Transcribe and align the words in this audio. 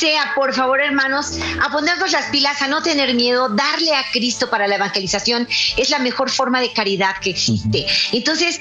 Sea, 0.00 0.32
por 0.34 0.54
favor, 0.54 0.80
hermanos, 0.80 1.38
a 1.60 1.70
ponernos 1.70 2.10
las 2.10 2.26
pilas, 2.30 2.62
a 2.62 2.68
no 2.68 2.82
tener 2.82 3.12
miedo, 3.14 3.50
darle 3.50 3.94
a 3.94 4.02
Cristo 4.10 4.48
para 4.48 4.66
la 4.66 4.76
evangelización 4.76 5.46
es 5.76 5.90
la 5.90 5.98
mejor 5.98 6.30
forma 6.30 6.58
de 6.60 6.72
caridad 6.72 7.16
que 7.20 7.30
existe. 7.30 7.86
Entonces, 8.12 8.58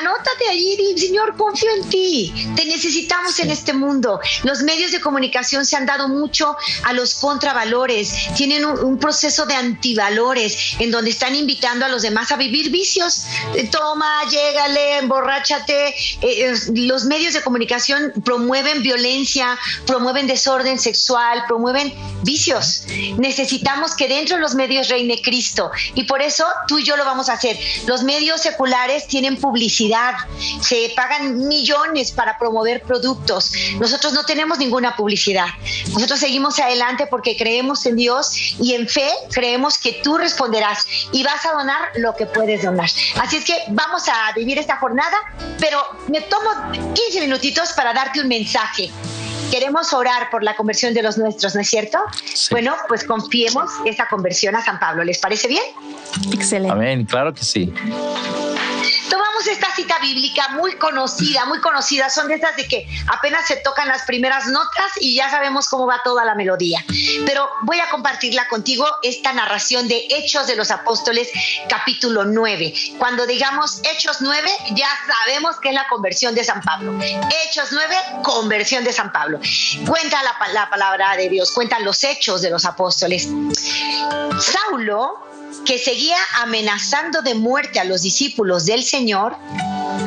anótate 0.00 0.48
allí, 0.50 0.76
Señor, 0.96 1.36
confío 1.36 1.68
en 1.76 1.88
ti. 1.88 2.50
Te 2.56 2.64
necesitamos 2.64 3.38
en 3.38 3.50
este 3.50 3.72
mundo. 3.72 4.18
Los 4.42 4.62
medios 4.62 4.90
de 4.90 5.00
comunicación 5.00 5.64
se 5.64 5.76
han 5.76 5.86
dado 5.86 6.08
mucho 6.08 6.56
a 6.82 6.92
los 6.92 7.14
contravalores, 7.14 8.12
tienen 8.36 8.64
un, 8.64 8.96
proceso 8.96 9.44
de 9.44 9.54
antivalores 9.54 10.74
en 10.80 10.90
donde 10.90 11.10
están 11.10 11.34
invitando 11.34 11.84
a 11.84 11.88
los 11.88 12.02
demás 12.02 12.32
a 12.32 12.36
vivir 12.36 12.70
vicios. 12.70 13.26
Toma, 13.70 14.24
llégale, 14.28 14.98
emborráchate. 14.98 15.88
Eh, 15.88 15.94
eh, 16.22 16.54
los 16.74 17.04
medios 17.04 17.34
de 17.34 17.42
comunicación 17.42 18.12
promueven 18.24 18.82
violencia, 18.82 19.56
promueven 19.86 20.26
desorden 20.26 20.55
orden 20.56 20.78
sexual, 20.78 21.44
promueven 21.46 21.92
vicios. 22.22 22.84
Necesitamos 23.18 23.94
que 23.94 24.08
dentro 24.08 24.36
de 24.36 24.42
los 24.42 24.54
medios 24.54 24.88
reine 24.88 25.20
Cristo 25.22 25.70
y 25.94 26.04
por 26.04 26.22
eso 26.22 26.44
tú 26.66 26.78
y 26.78 26.84
yo 26.84 26.96
lo 26.96 27.04
vamos 27.04 27.28
a 27.28 27.34
hacer. 27.34 27.58
Los 27.86 28.02
medios 28.02 28.40
seculares 28.40 29.06
tienen 29.06 29.36
publicidad, 29.36 30.14
se 30.60 30.92
pagan 30.96 31.46
millones 31.46 32.12
para 32.12 32.38
promover 32.38 32.82
productos. 32.82 33.52
Nosotros 33.78 34.12
no 34.12 34.24
tenemos 34.24 34.58
ninguna 34.58 34.96
publicidad. 34.96 35.46
Nosotros 35.92 36.20
seguimos 36.20 36.58
adelante 36.58 37.06
porque 37.06 37.36
creemos 37.36 37.86
en 37.86 37.96
Dios 37.96 38.56
y 38.60 38.74
en 38.74 38.88
fe 38.88 39.10
creemos 39.32 39.78
que 39.78 39.92
tú 40.02 40.18
responderás 40.18 40.86
y 41.12 41.22
vas 41.22 41.44
a 41.46 41.52
donar 41.52 41.90
lo 41.96 42.14
que 42.16 42.26
puedes 42.26 42.62
donar. 42.62 42.90
Así 43.20 43.36
es 43.36 43.44
que 43.44 43.56
vamos 43.68 44.08
a 44.08 44.32
vivir 44.34 44.58
esta 44.58 44.76
jornada, 44.78 45.16
pero 45.60 45.80
me 46.08 46.20
tomo 46.22 46.50
15 46.72 47.20
minutitos 47.20 47.72
para 47.72 47.92
darte 47.92 48.20
un 48.20 48.28
mensaje 48.28 48.90
queremos 49.50 49.92
orar 49.92 50.30
por 50.30 50.42
la 50.42 50.56
conversión 50.56 50.94
de 50.94 51.02
los 51.02 51.18
nuestros, 51.18 51.54
¿no 51.54 51.60
es 51.60 51.68
cierto? 51.68 51.98
Bueno, 52.50 52.74
pues 52.88 53.04
confiemos 53.04 53.70
esa 53.84 54.08
conversión 54.08 54.54
a 54.56 54.62
San 54.62 54.78
Pablo. 54.78 55.04
¿Les 55.04 55.18
parece 55.18 55.48
bien? 55.48 55.62
Excelente. 56.32 56.72
Amén, 56.72 57.04
claro 57.04 57.32
que 57.34 57.44
sí 57.44 57.72
tomamos 59.46 59.48
esta 59.48 59.74
cita 59.74 59.98
bíblica 60.00 60.48
muy 60.50 60.76
conocida, 60.76 61.44
muy 61.46 61.60
conocida. 61.60 62.10
Son 62.10 62.28
de 62.28 62.34
estas 62.34 62.56
de 62.56 62.66
que 62.66 62.86
apenas 63.08 63.46
se 63.46 63.56
tocan 63.56 63.88
las 63.88 64.02
primeras 64.02 64.46
notas 64.46 64.92
y 65.00 65.14
ya 65.14 65.30
sabemos 65.30 65.68
cómo 65.68 65.86
va 65.86 66.00
toda 66.02 66.24
la 66.24 66.34
melodía. 66.34 66.84
Pero 67.24 67.48
voy 67.62 67.80
a 67.80 67.88
compartirla 67.88 68.48
contigo, 68.48 68.86
esta 69.02 69.32
narración 69.32 69.88
de 69.88 70.06
Hechos 70.10 70.46
de 70.46 70.56
los 70.56 70.70
Apóstoles, 70.70 71.28
capítulo 71.68 72.24
9. 72.24 72.74
Cuando 72.98 73.26
digamos 73.26 73.80
Hechos 73.84 74.18
9, 74.20 74.50
ya 74.74 74.88
sabemos 75.06 75.56
que 75.60 75.68
es 75.68 75.74
la 75.74 75.86
conversión 75.88 76.34
de 76.34 76.44
San 76.44 76.60
Pablo. 76.62 76.98
Hechos 77.00 77.68
9, 77.72 77.96
conversión 78.22 78.84
de 78.84 78.92
San 78.92 79.12
Pablo. 79.12 79.40
Cuenta 79.86 80.22
la, 80.22 80.34
la 80.52 80.70
palabra 80.70 81.16
de 81.16 81.28
Dios, 81.28 81.52
cuentan 81.52 81.84
los 81.84 82.02
hechos 82.04 82.42
de 82.42 82.50
los 82.50 82.64
apóstoles. 82.64 83.28
Saulo 84.40 85.35
que 85.66 85.78
seguía 85.78 86.16
amenazando 86.36 87.22
de 87.22 87.34
muerte 87.34 87.80
a 87.80 87.84
los 87.84 88.02
discípulos 88.02 88.64
del 88.64 88.84
Señor, 88.84 89.36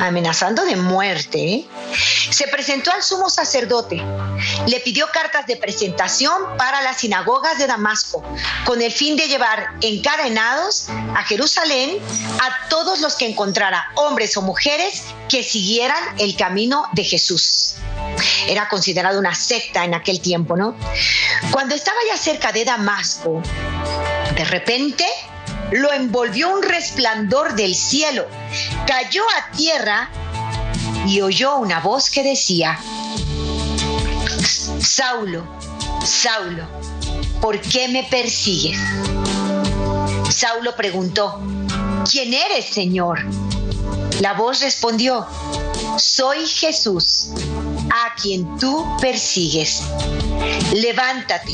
amenazando 0.00 0.64
de 0.64 0.74
muerte, 0.74 1.66
se 2.30 2.48
presentó 2.48 2.90
al 2.90 3.02
sumo 3.02 3.28
sacerdote, 3.28 4.02
le 4.66 4.80
pidió 4.80 5.06
cartas 5.12 5.46
de 5.46 5.56
presentación 5.56 6.56
para 6.56 6.80
las 6.80 6.96
sinagogas 6.98 7.58
de 7.58 7.66
Damasco, 7.66 8.24
con 8.64 8.80
el 8.80 8.90
fin 8.90 9.16
de 9.16 9.28
llevar 9.28 9.74
encadenados 9.82 10.88
a 11.14 11.22
Jerusalén 11.24 11.98
a 12.40 12.68
todos 12.68 13.00
los 13.00 13.14
que 13.16 13.28
encontrara, 13.28 13.90
hombres 13.96 14.36
o 14.38 14.42
mujeres, 14.42 15.04
que 15.28 15.42
siguieran 15.42 16.02
el 16.18 16.36
camino 16.36 16.84
de 16.92 17.04
Jesús. 17.04 17.74
Era 18.48 18.68
considerado 18.68 19.18
una 19.18 19.34
secta 19.34 19.84
en 19.84 19.94
aquel 19.94 20.20
tiempo, 20.20 20.56
¿no? 20.56 20.74
Cuando 21.50 21.74
estaba 21.74 21.98
ya 22.08 22.16
cerca 22.16 22.50
de 22.50 22.64
Damasco, 22.64 23.42
de 24.34 24.44
repente 24.44 25.06
lo 25.72 25.92
envolvió 25.92 26.50
un 26.50 26.62
resplandor 26.62 27.54
del 27.54 27.74
cielo, 27.74 28.26
cayó 28.86 29.22
a 29.38 29.56
tierra 29.56 30.10
y 31.06 31.20
oyó 31.20 31.56
una 31.56 31.80
voz 31.80 32.10
que 32.10 32.22
decía, 32.22 32.78
Saulo, 34.80 35.44
Saulo, 36.04 36.64
¿por 37.40 37.60
qué 37.60 37.88
me 37.88 38.04
persigues? 38.04 38.78
Saulo 40.28 40.74
preguntó, 40.76 41.40
¿quién 42.10 42.34
eres, 42.34 42.66
Señor? 42.66 43.24
La 44.20 44.34
voz 44.34 44.60
respondió, 44.60 45.26
soy 45.96 46.46
Jesús, 46.46 47.30
a 47.90 48.14
quien 48.20 48.58
tú 48.58 48.86
persigues. 49.00 49.82
Levántate, 50.72 51.52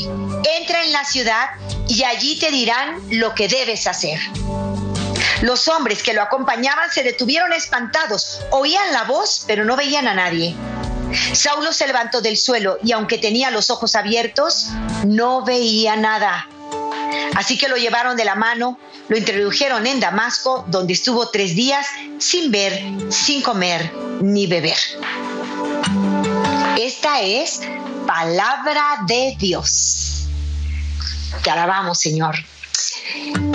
entra 0.59 0.83
en 0.83 0.91
la 0.91 1.03
ciudad 1.05 1.49
y 1.87 2.03
allí 2.03 2.37
te 2.39 2.51
dirán 2.51 3.01
lo 3.09 3.33
que 3.35 3.47
debes 3.47 3.87
hacer. 3.87 4.19
Los 5.41 5.67
hombres 5.67 6.01
que 6.01 6.13
lo 6.13 6.21
acompañaban 6.21 6.89
se 6.91 7.03
detuvieron 7.03 7.53
espantados, 7.53 8.41
oían 8.51 8.91
la 8.91 9.03
voz, 9.03 9.43
pero 9.45 9.65
no 9.65 9.75
veían 9.75 10.07
a 10.07 10.13
nadie. 10.13 10.55
Saulo 11.33 11.71
se 11.71 11.87
levantó 11.87 12.21
del 12.21 12.37
suelo 12.37 12.79
y 12.83 12.91
aunque 12.91 13.17
tenía 13.17 13.51
los 13.51 13.69
ojos 13.69 13.95
abiertos, 13.95 14.69
no 15.05 15.43
veía 15.43 15.95
nada. 15.95 16.47
Así 17.35 17.57
que 17.57 17.67
lo 17.67 17.77
llevaron 17.77 18.17
de 18.17 18.25
la 18.25 18.35
mano, 18.35 18.79
lo 19.07 19.17
introdujeron 19.17 19.85
en 19.85 19.99
Damasco, 19.99 20.65
donde 20.67 20.93
estuvo 20.93 21.29
tres 21.29 21.55
días 21.55 21.87
sin 22.17 22.51
ver, 22.51 22.81
sin 23.09 23.41
comer 23.41 23.91
ni 24.21 24.47
beber. 24.47 24.77
Esta 26.77 27.21
es 27.21 27.61
palabra 28.05 28.99
de 29.07 29.35
Dios. 29.39 30.27
Te 31.43 31.49
alabamos, 31.49 31.99
Señor. 31.99 32.35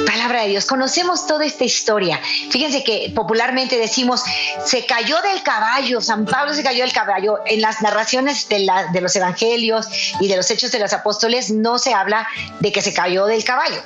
Palabra 0.04 0.42
de 0.42 0.48
Dios, 0.48 0.66
conocemos 0.66 1.28
toda 1.28 1.44
esta 1.44 1.62
historia. 1.62 2.20
Fíjense 2.50 2.82
que 2.82 3.12
popularmente 3.14 3.78
decimos, 3.78 4.22
se 4.66 4.84
cayó 4.86 5.22
del 5.22 5.40
caballo, 5.44 6.00
San 6.00 6.26
Pablo 6.26 6.52
se 6.52 6.64
cayó 6.64 6.82
del 6.82 6.92
caballo. 6.92 7.38
En 7.46 7.60
las 7.60 7.80
narraciones 7.80 8.48
de, 8.48 8.66
los 9.00 9.14
evangelios 9.14 9.86
y 10.18 10.26
de 10.26 10.36
los 10.36 10.50
hechos 10.50 10.72
de 10.72 10.80
los 10.80 10.92
apóstoles 10.92 11.52
no 11.52 11.78
se 11.78 11.94
habla 11.94 12.26
de 12.58 12.72
que 12.72 12.82
se 12.82 12.92
cayó 12.92 13.26
del 13.26 13.44
caballo, 13.44 13.80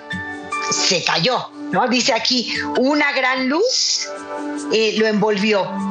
se 0.71 1.05
cayó, 1.05 1.51
¿no? 1.73 1.87
Dice 1.89 2.15
aquí, 2.15 2.55
una 2.79 3.13
gran 3.13 3.51
luz 3.51 4.09
eh, 4.73 4.95
lo 4.97 5.07
envolvió. 5.07 5.86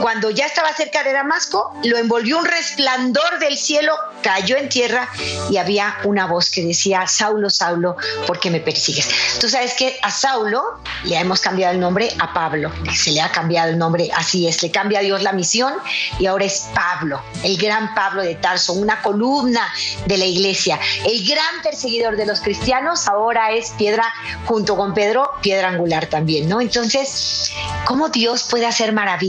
Cuando 0.00 0.30
ya 0.30 0.46
estaba 0.46 0.72
cerca 0.74 1.02
de 1.02 1.12
Damasco, 1.12 1.72
lo 1.84 1.96
envolvió 1.98 2.38
un 2.38 2.44
resplandor 2.44 3.38
del 3.38 3.56
cielo, 3.56 3.94
cayó 4.22 4.56
en 4.56 4.68
tierra 4.68 5.08
y 5.50 5.56
había 5.56 5.96
una 6.04 6.26
voz 6.26 6.50
que 6.50 6.64
decía, 6.64 7.06
Saulo, 7.06 7.50
Saulo, 7.50 7.96
¿por 8.26 8.40
qué 8.40 8.50
me 8.50 8.60
persigues? 8.60 9.38
Tú 9.40 9.48
sabes 9.48 9.74
que 9.74 9.98
a 10.02 10.10
Saulo 10.10 10.62
le 11.04 11.16
hemos 11.16 11.40
cambiado 11.40 11.74
el 11.74 11.80
nombre 11.80 12.08
a 12.18 12.32
Pablo, 12.32 12.72
se 12.94 13.12
le 13.12 13.20
ha 13.20 13.30
cambiado 13.30 13.70
el 13.70 13.78
nombre, 13.78 14.10
así 14.14 14.46
es, 14.48 14.62
le 14.62 14.70
cambia 14.70 15.00
a 15.00 15.02
Dios 15.02 15.22
la 15.22 15.32
misión 15.32 15.74
y 16.18 16.26
ahora 16.26 16.44
es 16.44 16.68
Pablo, 16.74 17.20
el 17.42 17.56
gran 17.56 17.94
Pablo 17.94 18.22
de 18.22 18.34
Tarso, 18.36 18.72
una 18.72 19.02
columna 19.02 19.72
de 20.06 20.18
la 20.18 20.24
iglesia, 20.24 20.78
el 21.04 21.26
gran 21.26 21.62
perseguidor 21.62 22.16
de 22.16 22.26
los 22.26 22.40
cristianos, 22.40 23.06
ahora 23.06 23.52
es 23.52 23.70
piedra 23.72 24.12
junto 24.46 24.76
con 24.76 24.94
Pedro, 24.94 25.30
piedra 25.42 25.68
angular 25.68 26.06
también, 26.06 26.48
¿no? 26.48 26.60
Entonces, 26.60 27.52
¿cómo 27.84 28.08
Dios 28.08 28.44
puede 28.44 28.66
hacer 28.66 28.92
maravillas 28.92 29.25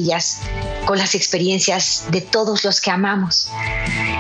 con 0.85 0.97
las 0.97 1.15
experiencias 1.15 2.05
de 2.11 2.21
todos 2.21 2.63
los 2.63 2.81
que 2.81 2.91
amamos? 2.91 3.49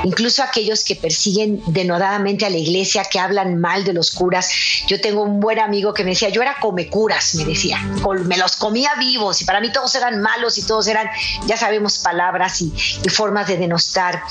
Incluso 0.03 0.43
aquellos 0.43 0.83
que 0.83 0.95
persiguen 0.95 1.61
denodadamente 1.67 2.45
a 2.45 2.49
la 2.49 2.57
iglesia, 2.57 3.03
que 3.05 3.19
hablan 3.19 3.59
mal 3.59 3.83
de 3.83 3.93
los 3.93 4.11
curas. 4.11 4.49
Yo 4.87 4.99
tengo 5.01 5.23
un 5.23 5.39
buen 5.39 5.59
amigo 5.59 5.93
que 5.93 6.03
me 6.03 6.11
decía, 6.11 6.29
yo 6.29 6.41
era 6.41 6.57
come 6.59 6.89
curas, 6.89 7.35
me 7.35 7.45
decía, 7.45 7.81
me 8.25 8.37
los 8.37 8.57
comía 8.57 8.91
vivos 8.99 9.41
y 9.41 9.45
para 9.45 9.59
mí 9.59 9.71
todos 9.71 9.95
eran 9.95 10.21
malos 10.21 10.57
y 10.57 10.63
todos 10.63 10.87
eran, 10.87 11.07
ya 11.45 11.57
sabemos, 11.57 11.99
palabras 11.99 12.61
y, 12.61 12.71
formas 13.09 13.47
de 13.47 13.57
denostar 13.57 14.21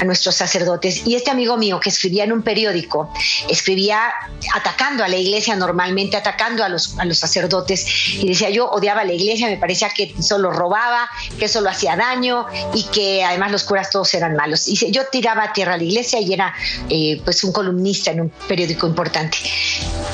a 0.00 0.04
nuestros 0.04 0.36
sacerdotes. 0.36 1.06
Y 1.06 1.16
este 1.16 1.30
amigo 1.30 1.56
mío 1.56 1.80
que 1.80 1.88
escribía 1.88 2.24
en 2.24 2.32
un 2.32 2.42
periódico, 2.42 3.12
escribía 3.48 4.12
atacando 4.54 5.02
a 5.02 5.08
la 5.08 5.16
iglesia 5.16 5.56
normalmente, 5.56 6.16
atacando 6.16 6.62
a 6.62 6.68
los, 6.68 6.94
sacerdotes 7.12 7.86
y 8.14 8.28
decía, 8.28 8.50
yo 8.50 8.68
odiaba 8.70 9.00
a 9.00 9.04
la 9.04 9.12
iglesia, 9.12 9.48
me 9.48 9.56
parecía 9.56 9.88
que 9.90 10.14
solo 10.20 10.50
robaba, 10.50 11.08
que 11.38 11.48
solo 11.48 11.70
hacía 11.70 11.96
daño 11.96 12.46
y 12.74 12.84
que 12.84 13.24
además 13.24 13.50
los 13.52 13.64
curas 13.64 13.90
todos 13.90 14.12
eran 14.14 14.36
malos. 14.36 14.68
Y 14.68 14.76
yo 14.92 15.06
tiraba 15.16 15.44
a 15.44 15.52
tierra 15.52 15.74
a 15.74 15.76
la 15.78 15.84
iglesia 15.84 16.20
y 16.20 16.32
era 16.32 16.52
eh, 16.90 17.20
pues 17.24 17.42
un 17.42 17.52
columnista 17.52 18.10
en 18.10 18.20
un 18.20 18.30
periódico 18.48 18.86
importante. 18.86 19.38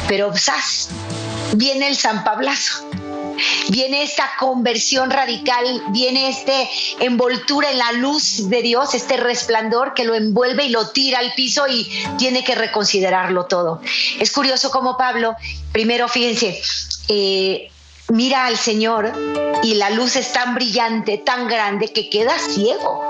Pero 0.06 0.32
¡zas! 0.36 0.90
viene 1.54 1.88
el 1.88 1.96
San 1.96 2.22
Pablazo 2.24 2.88
viene 3.68 4.02
esta 4.02 4.30
conversión 4.38 5.10
radical, 5.10 5.82
viene 5.88 6.28
este 6.28 6.68
envoltura 7.00 7.70
en 7.70 7.78
la 7.78 7.92
luz 7.92 8.48
de 8.48 8.62
Dios, 8.62 8.94
este 8.94 9.16
resplandor 9.16 9.94
que 9.94 10.04
lo 10.04 10.14
envuelve 10.14 10.66
y 10.66 10.68
lo 10.68 10.90
tira 10.90 11.18
al 11.18 11.34
piso 11.34 11.66
y 11.66 11.90
tiene 12.18 12.44
que 12.44 12.54
reconsiderarlo 12.54 13.46
todo. 13.46 13.80
Es 14.20 14.30
curioso 14.30 14.70
como 14.70 14.96
Pablo, 14.96 15.34
primero 15.72 16.08
fíjense, 16.08 16.60
eh, 17.08 17.70
mira 18.08 18.46
al 18.46 18.56
Señor 18.56 19.12
y 19.62 19.74
la 19.74 19.90
luz 19.90 20.16
es 20.16 20.32
tan 20.32 20.54
brillante, 20.54 21.18
tan 21.18 21.46
grande 21.46 21.92
que 21.92 22.10
queda 22.10 22.36
ciego, 22.38 23.02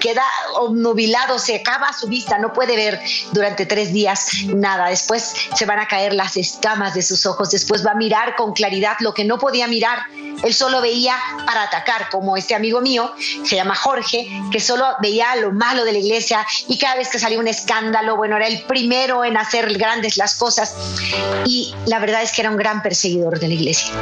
queda 0.00 0.24
obnubilado, 0.56 1.38
se 1.38 1.56
acaba 1.56 1.92
su 1.92 2.08
vista, 2.08 2.38
no 2.38 2.52
puede 2.52 2.76
ver 2.76 3.00
durante 3.32 3.64
tres 3.66 3.92
días 3.92 4.44
nada. 4.54 4.88
Después 4.88 5.34
se 5.54 5.64
van 5.64 5.78
a 5.78 5.88
caer 5.88 6.12
las 6.12 6.36
escamas 6.36 6.94
de 6.94 7.02
sus 7.02 7.24
ojos, 7.26 7.50
después 7.50 7.84
va 7.86 7.92
a 7.92 7.94
mirar 7.94 8.36
con 8.36 8.52
claridad 8.52 8.96
lo 9.00 9.14
que 9.14 9.24
no 9.24 9.38
podía 9.38 9.66
mirar. 9.66 10.00
Él 10.42 10.52
solo 10.52 10.82
veía 10.82 11.16
para 11.46 11.62
atacar, 11.62 12.10
como 12.10 12.36
este 12.36 12.54
amigo 12.54 12.80
mío, 12.80 13.14
se 13.44 13.56
llama 13.56 13.74
Jorge, 13.74 14.28
que 14.52 14.60
solo 14.60 14.84
veía 15.00 15.34
lo 15.36 15.52
malo 15.52 15.84
de 15.84 15.92
la 15.92 15.98
iglesia 15.98 16.46
y 16.68 16.76
cada 16.76 16.96
vez 16.96 17.08
que 17.08 17.18
salía 17.18 17.38
un 17.38 17.48
escándalo, 17.48 18.16
bueno, 18.16 18.36
era 18.36 18.46
el 18.46 18.62
primero 18.62 19.24
en 19.24 19.36
hacer 19.38 19.72
grandes 19.78 20.16
las 20.16 20.34
cosas. 20.34 20.74
Y 21.46 21.74
la 21.86 21.98
verdad 21.98 22.22
es 22.22 22.32
que 22.32 22.42
era 22.42 22.50
un 22.50 22.56
gran 22.56 22.82
perseguidor 22.82 23.38
de 23.38 23.48
la 23.48 23.53
iglesia. 23.54 23.92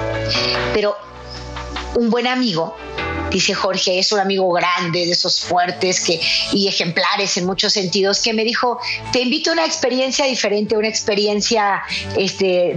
Pero 0.75 0.96
un 1.94 2.10
buen 2.10 2.26
amigo 2.26 2.75
dice 3.32 3.55
Jorge, 3.55 3.99
es 3.99 4.12
un 4.12 4.20
amigo 4.20 4.50
grande, 4.52 5.06
de 5.06 5.12
esos 5.12 5.40
fuertes 5.40 6.00
que, 6.00 6.20
y 6.52 6.69
ejemplares 6.69 7.37
en 7.37 7.46
muchos 7.46 7.73
sentidos, 7.73 8.20
que 8.20 8.32
me 8.32 8.44
dijo, 8.44 8.79
te 9.12 9.20
invito 9.20 9.50
a 9.50 9.52
una 9.55 9.64
experiencia 9.64 10.26
diferente, 10.26 10.76
una 10.76 10.88
experiencia 10.88 11.82
este, 12.17 12.76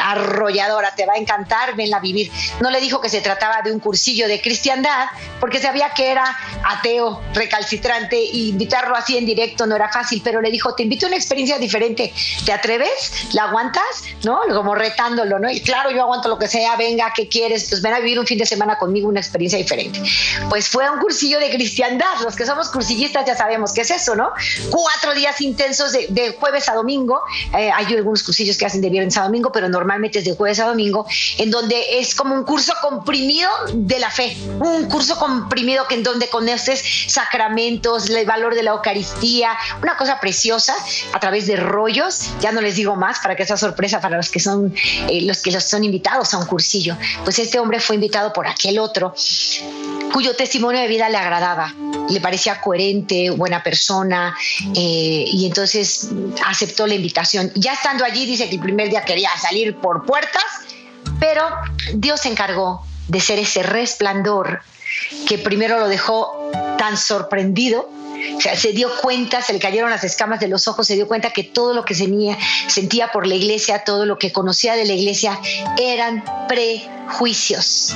arrolladora, 0.00 0.94
te 0.94 1.06
va 1.06 1.14
a 1.14 1.16
encantar, 1.16 1.74
venla 1.76 1.98
a 1.98 2.00
vivir. 2.00 2.30
No 2.60 2.70
le 2.70 2.80
dijo 2.80 3.00
que 3.00 3.08
se 3.08 3.20
trataba 3.20 3.62
de 3.62 3.72
un 3.72 3.80
cursillo 3.80 4.28
de 4.28 4.40
cristiandad, 4.40 5.06
porque 5.40 5.60
sabía 5.60 5.90
que 5.90 6.10
era 6.10 6.36
ateo, 6.64 7.20
recalcitrante, 7.34 8.22
y 8.22 8.50
invitarlo 8.50 8.94
así 8.96 9.16
en 9.16 9.26
directo 9.26 9.66
no 9.66 9.76
era 9.76 9.88
fácil, 9.88 10.20
pero 10.24 10.40
le 10.40 10.50
dijo, 10.50 10.74
te 10.74 10.82
invito 10.82 11.06
a 11.06 11.08
una 11.08 11.16
experiencia 11.16 11.58
diferente, 11.58 12.12
¿te 12.44 12.52
atreves? 12.52 13.12
¿La 13.32 13.44
aguantas? 13.44 13.82
¿No? 14.22 14.40
Como 14.52 14.74
retándolo, 14.74 15.38
¿no? 15.38 15.50
Y 15.50 15.60
claro, 15.60 15.90
yo 15.90 16.02
aguanto 16.02 16.28
lo 16.28 16.38
que 16.38 16.48
sea, 16.48 16.76
venga, 16.76 17.12
¿qué 17.14 17.28
quieres? 17.28 17.68
Pues 17.68 17.82
ven 17.82 17.94
a 17.94 18.00
vivir 18.00 18.18
un 18.18 18.26
fin 18.26 18.38
de 18.38 18.46
semana 18.46 18.78
conmigo, 18.78 19.08
una 19.08 19.20
experiencia 19.20 19.58
diferente. 19.58 19.93
Pues 20.48 20.68
fue 20.68 20.88
un 20.90 20.98
cursillo 20.98 21.38
de 21.38 21.50
cristiandad. 21.50 22.20
Los 22.22 22.36
que 22.36 22.46
somos 22.46 22.68
cursillistas 22.68 23.26
ya 23.26 23.36
sabemos 23.36 23.72
qué 23.72 23.82
es 23.82 23.90
eso, 23.90 24.14
¿no? 24.14 24.30
Cuatro 24.70 25.14
días 25.14 25.40
intensos 25.40 25.92
de, 25.92 26.36
jueves 26.38 26.68
a 26.68 26.74
domingo. 26.74 27.20
Eh, 27.56 27.70
hay 27.70 27.86
algunos 27.94 28.22
cursillos 28.22 28.56
que 28.56 28.66
hacen 28.66 28.80
de 28.80 28.90
viernes 28.90 29.16
a 29.16 29.22
domingo, 29.22 29.52
pero 29.52 29.68
normalmente 29.68 30.18
es 30.18 30.24
de 30.24 30.34
jueves 30.34 30.60
a 30.60 30.66
domingo, 30.66 31.06
en 31.38 31.50
donde 31.50 31.98
es 31.98 32.14
como 32.14 32.34
un 32.34 32.44
curso 32.44 32.72
comprimido 32.82 33.50
de 33.72 33.98
la 33.98 34.10
fe. 34.10 34.36
Un 34.60 34.88
curso 34.88 35.18
comprimido 35.18 35.86
que 35.88 35.94
en 35.94 36.02
donde 36.02 36.28
conoces 36.28 36.82
sacramentos, 37.08 38.10
el 38.10 38.26
valor 38.26 38.54
de 38.54 38.62
la 38.62 38.72
Eucaristía, 38.72 39.50
una 39.82 39.96
cosa 39.96 40.20
preciosa 40.20 40.74
a 41.12 41.20
través 41.20 41.46
de 41.46 41.56
rollos. 41.56 42.30
Ya 42.40 42.52
no 42.52 42.60
les 42.60 42.76
digo 42.76 42.96
más 42.96 43.18
para 43.20 43.36
que 43.36 43.44
sea 43.46 43.56
sorpresa 43.56 44.00
para 44.00 44.16
los 44.16 44.30
que 44.30 44.40
son 44.40 44.74
eh, 45.08 45.22
los 45.22 45.42
que 45.42 45.50
los 45.50 45.64
son 45.64 45.84
invitados 45.84 46.34
a 46.34 46.38
un 46.38 46.46
cursillo. 46.46 46.96
Pues 47.24 47.38
este 47.38 47.58
hombre 47.58 47.80
fue 47.80 47.96
invitado 47.96 48.32
por 48.32 48.46
aquel 48.46 48.78
otro 48.78 49.14
cuyo 50.14 50.36
testimonio 50.36 50.80
de 50.80 50.86
vida 50.86 51.08
le 51.08 51.16
agradaba, 51.16 51.74
le 52.08 52.20
parecía 52.20 52.60
coherente, 52.60 53.30
buena 53.30 53.64
persona, 53.64 54.32
eh, 54.72 55.24
y 55.26 55.44
entonces 55.44 56.08
aceptó 56.46 56.86
la 56.86 56.94
invitación. 56.94 57.50
Ya 57.56 57.72
estando 57.72 58.04
allí, 58.04 58.24
dice 58.24 58.48
que 58.48 58.54
el 58.54 58.60
primer 58.60 58.90
día 58.90 59.04
quería 59.04 59.30
salir 59.36 59.74
por 59.74 60.06
puertas, 60.06 60.44
pero 61.18 61.44
Dios 61.94 62.20
se 62.20 62.28
encargó 62.28 62.86
de 63.08 63.20
ser 63.20 63.40
ese 63.40 63.64
resplandor 63.64 64.60
que 65.26 65.36
primero 65.36 65.80
lo 65.80 65.88
dejó 65.88 66.52
tan 66.78 66.96
sorprendido 66.96 67.90
se 68.56 68.72
dio 68.72 68.88
cuenta, 69.00 69.42
se 69.42 69.52
le 69.52 69.58
cayeron 69.58 69.90
las 69.90 70.04
escamas 70.04 70.40
de 70.40 70.48
los 70.48 70.68
ojos, 70.68 70.86
se 70.86 70.94
dio 70.94 71.06
cuenta 71.08 71.30
que 71.30 71.44
todo 71.44 71.74
lo 71.74 71.84
que 71.84 71.94
sentía, 71.94 72.36
por 73.12 73.26
la 73.26 73.34
iglesia, 73.34 73.84
todo 73.84 74.06
lo 74.06 74.18
que 74.18 74.32
conocía 74.32 74.74
de 74.74 74.84
la 74.84 74.92
iglesia 74.92 75.38
eran 75.78 76.24
prejuicios. 76.48 77.94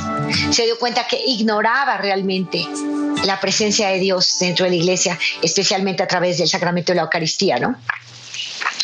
Se 0.50 0.64
dio 0.64 0.78
cuenta 0.78 1.06
que 1.06 1.20
ignoraba 1.26 1.98
realmente 1.98 2.66
la 3.24 3.40
presencia 3.40 3.88
de 3.88 3.98
Dios 3.98 4.36
dentro 4.38 4.64
de 4.64 4.70
la 4.70 4.76
iglesia, 4.76 5.18
especialmente 5.42 6.02
a 6.02 6.08
través 6.08 6.38
del 6.38 6.48
sacramento 6.48 6.92
de 6.92 6.96
la 6.96 7.02
Eucaristía, 7.02 7.58
¿no? 7.58 7.76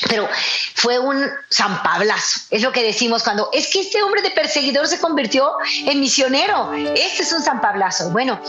Pero 0.09 0.29
fue 0.75 0.99
un 0.99 1.25
San 1.49 1.83
Pablazo, 1.83 2.41
es 2.51 2.63
lo 2.63 2.73
que 2.73 2.83
decimos 2.83 3.23
cuando 3.23 3.49
es 3.53 3.69
que 3.69 3.81
este 3.81 4.03
hombre 4.03 4.23
de 4.23 4.31
perseguidor 4.31 4.87
se 4.87 5.01
convirtió 5.01 5.51
en 5.87 6.01
misionero. 6.01 6.73
Este 6.75 7.23
es 7.23 7.33
un 7.33 7.43
San 7.43 7.61
Pablazo. 7.61 8.11
Bueno, 8.11 8.41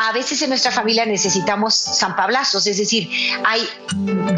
a 0.00 0.12
veces 0.12 0.42
en 0.42 0.48
nuestra 0.48 0.72
familia 0.72 1.06
necesitamos 1.06 1.74
San 1.74 2.16
Pablazos, 2.16 2.66
es 2.66 2.78
decir, 2.78 3.08
hay 3.44 3.68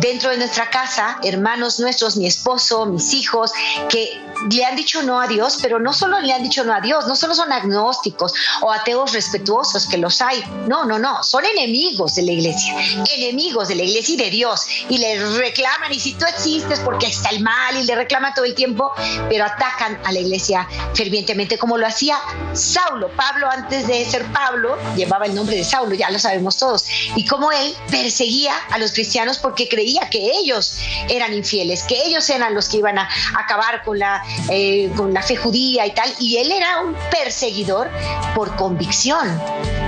dentro 0.01 0.31
de 0.31 0.39
nuestra 0.39 0.69
casa 0.71 1.19
hermanos 1.23 1.81
nuestros, 1.81 2.17
mi 2.17 2.27
esposo, 2.27 2.87
mis 2.87 3.15
hijos, 3.15 3.53
que 3.89 4.21
le 4.51 4.65
han 4.65 4.77
dicho 4.77 5.03
no 5.03 5.21
a 5.21 5.27
Dios, 5.27 5.59
pero 5.63 5.79
no 5.79 5.93
solo 5.93 6.21
le 6.21 6.33
han 6.33 6.43
dicho 6.43 6.65
no 6.65 6.75
a 6.75 6.81
Dios, 6.81 7.07
no 7.07 7.17
solo 7.17 7.35
son 7.35 7.53
agnósticos 7.53 8.35
o 8.61 8.71
ateos 8.71 9.13
respetuosos, 9.13 9.87
que 9.87 9.99
los 9.99 10.21
hay, 10.21 10.43
no, 10.67 10.85
no, 10.85 10.99
no, 10.99 11.23
son 11.23 11.45
enemigos 11.45 12.15
de 12.17 12.23
la 12.23 12.33
iglesia, 12.33 12.75
enemigos 13.15 13.69
de 13.69 13.77
la 13.77 13.83
iglesia 13.83 14.15
y 14.15 14.19
de 14.19 14.31
Dios, 14.31 14.67
y 14.89 14.99
le 14.99 15.39
reclaman, 15.39 15.93
y 15.93 16.01
si 16.01 16.15
tú 16.15 16.27
existes 16.27 16.50
porque 16.85 17.07
está 17.07 17.31
el 17.31 17.43
mal, 17.43 17.77
y 17.77 17.85
le 17.85 17.95
reclaman 17.95 18.35
todo 18.35 18.45
el 18.45 18.55
tiempo, 18.55 18.93
pero 19.29 19.45
atacan 19.45 19.99
a 20.05 20.13
la 20.13 20.19
iglesia 20.19 20.67
fervientemente, 20.95 21.59
como 21.59 21.79
lo 21.79 21.87
hacía 21.87 22.17
Saulo. 22.53 23.09
Pablo, 23.17 23.49
antes 23.51 23.87
de 23.87 24.05
ser 24.05 24.25
Pablo, 24.33 24.77
llevaba 24.97 25.27
el 25.27 25.35
nombre 25.35 25.57
de 25.57 25.65
Saulo, 25.65 25.95
ya 25.95 26.11
lo 26.11 26.19
sabemos 26.19 26.57
todos, 26.57 26.87
y 27.15 27.25
como 27.27 27.53
él 27.53 27.75
perseguía 27.91 28.53
a 28.71 28.79
los 28.79 28.93
cristianos 28.93 29.39
porque 29.39 29.69
creía 29.69 30.09
que 30.11 30.31
ellos 30.43 30.79
eran 31.09 31.33
infieles, 31.35 31.85
que 31.85 32.03
ellos 32.05 32.29
eran 32.31 32.55
los 32.55 32.69
que 32.69 32.79
iban 32.79 32.99
a 32.99 33.09
acabar 33.39 33.83
con 33.85 33.99
la 33.99 34.23
eh, 34.51 34.91
con 34.97 35.15
la 35.15 35.23
fe 35.23 35.37
judía 35.37 35.87
y 35.87 35.93
tal, 35.93 36.13
y 36.19 36.39
él 36.39 36.51
era 36.51 36.81
un 36.81 36.97
perseguidor 37.11 37.91
por 38.35 38.55
convicción. 38.57 39.29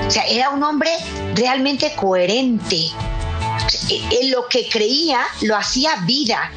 O 0.07 0.11
sea, 0.11 0.25
era 0.25 0.51
un 0.51 0.63
hombre 0.63 0.91
realmente 1.35 1.95
coherente. 1.95 2.91
En 4.11 4.31
lo 4.31 4.49
que 4.49 4.69
creía 4.69 5.21
lo 5.43 5.57
hacía 5.57 5.97
vida. 6.05 6.51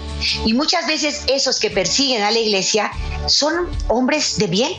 Y 0.46 0.54
muchas 0.54 0.88
veces 0.88 1.24
esos 1.28 1.60
que 1.60 1.70
persiguen 1.70 2.24
a 2.24 2.32
la 2.32 2.40
iglesia 2.40 2.92
son 3.28 3.70
hombres 3.88 4.38
de 4.38 4.48
bien, 4.48 4.74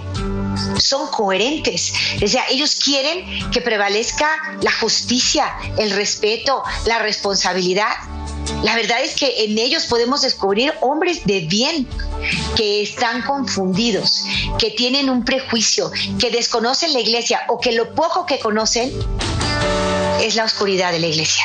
son 0.79 1.09
coherentes. 1.09 1.93
O 2.23 2.27
sea, 2.27 2.45
ellos 2.51 2.77
quieren 2.77 3.51
que 3.51 3.61
prevalezca 3.61 4.29
la 4.63 4.73
justicia, 4.73 5.53
el 5.79 5.91
respeto, 5.91 6.63
la 6.87 6.99
responsabilidad. 6.99 7.93
La 8.63 8.77
verdad 8.77 9.03
es 9.03 9.15
que 9.15 9.45
en 9.45 9.59
ellos 9.59 9.87
podemos 9.87 10.23
descubrir 10.23 10.73
hombres 10.81 11.25
de 11.25 11.41
bien 11.41 11.87
que 12.55 12.83
están 12.83 13.23
confundidos, 13.23 14.25
que 14.59 14.71
tienen 14.71 15.11
un 15.11 15.25
prejuicio, 15.25 15.91
que 16.19 16.31
desconocen 16.31 16.93
la 16.93 17.01
iglesia 17.01 17.43
o 17.49 17.61
que 17.61 17.73
lo 17.73 17.95
poco 17.95 18.25
que 18.25 18.39
conocen 18.39 18.93
es 20.21 20.37
la 20.37 20.45
oscuridad 20.45 20.93
de 20.93 21.01
la 21.01 21.07
iglesia. 21.09 21.45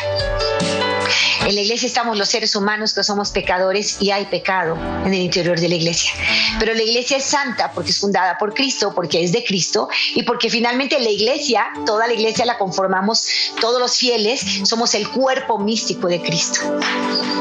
En 1.41 1.55
la 1.55 1.61
iglesia 1.61 1.87
estamos 1.87 2.17
los 2.17 2.29
seres 2.29 2.55
humanos 2.55 2.93
que 2.93 3.03
somos 3.03 3.31
pecadores 3.31 3.97
y 3.99 4.11
hay 4.11 4.25
pecado 4.25 4.77
en 5.05 5.13
el 5.13 5.21
interior 5.21 5.59
de 5.59 5.69
la 5.69 5.75
iglesia. 5.75 6.11
Pero 6.59 6.73
la 6.73 6.83
iglesia 6.83 7.17
es 7.17 7.23
santa 7.23 7.71
porque 7.71 7.91
es 7.91 7.99
fundada 7.99 8.37
por 8.37 8.53
Cristo, 8.53 8.93
porque 8.95 9.23
es 9.23 9.31
de 9.31 9.43
Cristo 9.43 9.89
y 10.15 10.23
porque 10.23 10.49
finalmente 10.49 10.99
la 10.99 11.09
iglesia, 11.09 11.67
toda 11.85 12.07
la 12.07 12.13
iglesia 12.13 12.45
la 12.45 12.57
conformamos 12.57 13.27
todos 13.59 13.79
los 13.79 13.97
fieles, 13.97 14.61
somos 14.63 14.93
el 14.95 15.09
cuerpo 15.09 15.57
místico 15.59 16.07
de 16.07 16.21
Cristo, 16.21 16.59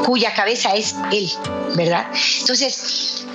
cuya 0.05 0.33
cabeza 0.33 0.73
es 0.75 0.95
Él, 1.11 1.31
¿verdad? 1.75 2.07
Entonces, 2.39 3.25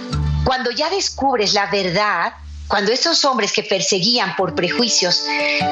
cuando 0.45 0.71
ya 0.71 0.91
descubres 0.91 1.55
la 1.55 1.67
verdad, 1.67 2.33
cuando 2.69 2.93
estos 2.93 3.25
hombres 3.25 3.53
que 3.53 3.63
perseguían 3.63 4.35
por 4.37 4.55
prejuicios 4.55 5.25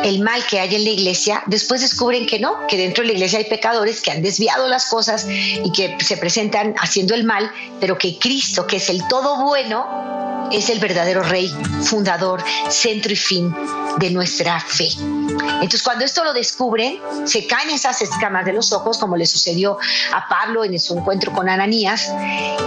el 0.04 0.20
mal 0.20 0.44
que 0.46 0.60
hay 0.60 0.74
en 0.74 0.84
la 0.84 0.90
iglesia, 0.90 1.42
después 1.46 1.80
descubren 1.80 2.26
que 2.26 2.38
no, 2.38 2.66
que 2.68 2.76
dentro 2.76 3.02
de 3.02 3.08
la 3.08 3.14
iglesia 3.14 3.38
hay 3.38 3.46
pecadores 3.46 4.00
que 4.00 4.10
han 4.10 4.22
desviado 4.22 4.68
las 4.68 4.86
cosas 4.86 5.26
y 5.28 5.72
que 5.72 5.96
se 6.00 6.16
presentan 6.16 6.74
haciendo 6.78 7.14
el 7.14 7.24
mal, 7.24 7.50
pero 7.80 7.98
que 7.98 8.18
Cristo, 8.18 8.66
que 8.66 8.76
es 8.76 8.88
el 8.88 9.06
todo 9.08 9.42
bueno, 9.44 10.48
es 10.52 10.70
el 10.70 10.78
verdadero 10.78 11.22
rey, 11.22 11.52
fundador, 11.82 12.42
centro 12.68 13.12
y 13.12 13.16
fin 13.16 13.54
de 13.98 14.10
nuestra 14.10 14.60
fe. 14.60 14.88
Entonces, 14.96 15.82
cuando 15.82 16.04
esto 16.04 16.22
lo 16.22 16.32
descubren, 16.32 17.00
se 17.24 17.46
caen 17.46 17.70
esas 17.70 18.02
escamas 18.02 18.44
de 18.44 18.52
los 18.52 18.72
ojos, 18.72 18.98
como 18.98 19.16
le 19.16 19.26
sucedió 19.26 19.78
a 20.12 20.28
Pablo 20.28 20.64
en 20.64 20.78
su 20.78 20.96
encuentro 20.96 21.32
con 21.32 21.48
Ananías, 21.48 22.12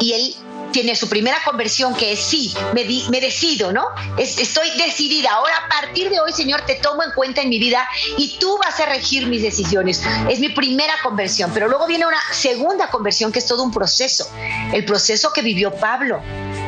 y 0.01 0.13
él 0.13 0.35
tiene 0.71 0.95
su 0.95 1.09
primera 1.09 1.37
conversión 1.43 1.95
que 1.95 2.13
es 2.13 2.19
sí, 2.19 2.53
me, 2.73 3.19
decido, 3.19 3.71
¿no? 3.71 3.87
estoy 4.17 4.69
decidida. 4.77 5.31
Ahora 5.31 5.53
a 5.65 5.69
partir 5.69 6.09
de 6.09 6.19
hoy, 6.19 6.31
Señor, 6.31 6.61
te 6.61 6.75
tomo 6.75 7.03
en 7.03 7.11
cuenta 7.11 7.41
en 7.41 7.49
mi 7.49 7.59
vida 7.59 7.87
y 8.17 8.37
tú 8.39 8.57
vas 8.57 8.79
a 8.79 8.85
regir 8.85 9.27
mis 9.27 9.41
decisiones. 9.41 10.01
Es 10.29 10.39
mi 10.39 10.49
primera 10.49 10.93
conversión, 11.03 11.51
pero 11.53 11.67
luego 11.67 11.87
viene 11.87 12.05
una 12.05 12.21
segunda 12.31 12.89
conversión 12.89 13.31
que 13.31 13.39
es 13.39 13.45
todo 13.45 13.63
un 13.63 13.71
proceso, 13.71 14.29
el 14.73 14.85
proceso 14.85 15.31
que 15.33 15.41
vivió 15.41 15.71
Pablo 15.71 16.21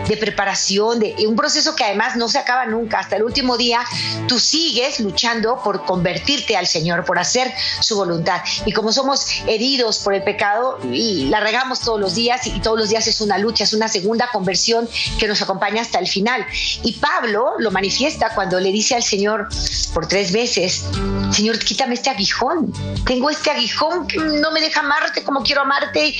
de 0.09 0.17
preparación, 0.17 0.99
de 0.99 1.15
un 1.27 1.35
proceso 1.35 1.75
que 1.75 1.83
además 1.83 2.15
no 2.15 2.27
se 2.27 2.39
acaba 2.39 2.65
nunca. 2.65 2.99
Hasta 2.99 3.15
el 3.15 3.23
último 3.23 3.57
día 3.57 3.81
tú 4.27 4.39
sigues 4.39 4.99
luchando 4.99 5.61
por 5.63 5.85
convertirte 5.85 6.57
al 6.57 6.65
Señor, 6.65 7.05
por 7.05 7.19
hacer 7.19 7.53
su 7.79 7.95
voluntad. 7.95 8.41
Y 8.65 8.73
como 8.73 8.91
somos 8.91 9.27
heridos 9.45 9.99
por 9.99 10.15
el 10.15 10.23
pecado, 10.23 10.79
la 10.83 11.39
regamos 11.39 11.81
todos 11.81 11.99
los 11.99 12.15
días 12.15 12.47
y 12.47 12.59
todos 12.59 12.77
los 12.77 12.89
días 12.89 13.05
es 13.07 13.21
una 13.21 13.37
lucha, 13.37 13.63
es 13.63 13.73
una 13.73 13.87
segunda 13.87 14.29
conversión 14.33 14.89
que 15.19 15.27
nos 15.27 15.43
acompaña 15.43 15.83
hasta 15.83 15.99
el 15.99 16.07
final. 16.07 16.43
Y 16.83 16.93
Pablo 16.93 17.53
lo 17.59 17.69
manifiesta 17.69 18.33
cuando 18.33 18.59
le 18.59 18.71
dice 18.71 18.95
al 18.95 19.03
Señor 19.03 19.47
por 19.93 20.07
tres 20.07 20.31
veces, 20.31 20.85
Señor, 21.31 21.59
quítame 21.59 21.93
este 21.93 22.09
aguijón. 22.09 22.73
Tengo 23.05 23.29
este 23.29 23.51
aguijón 23.51 24.07
que 24.07 24.17
no 24.17 24.51
me 24.51 24.59
deja 24.59 24.79
amarte 24.79 25.23
como 25.23 25.43
quiero 25.43 25.61
amarte. 25.61 26.15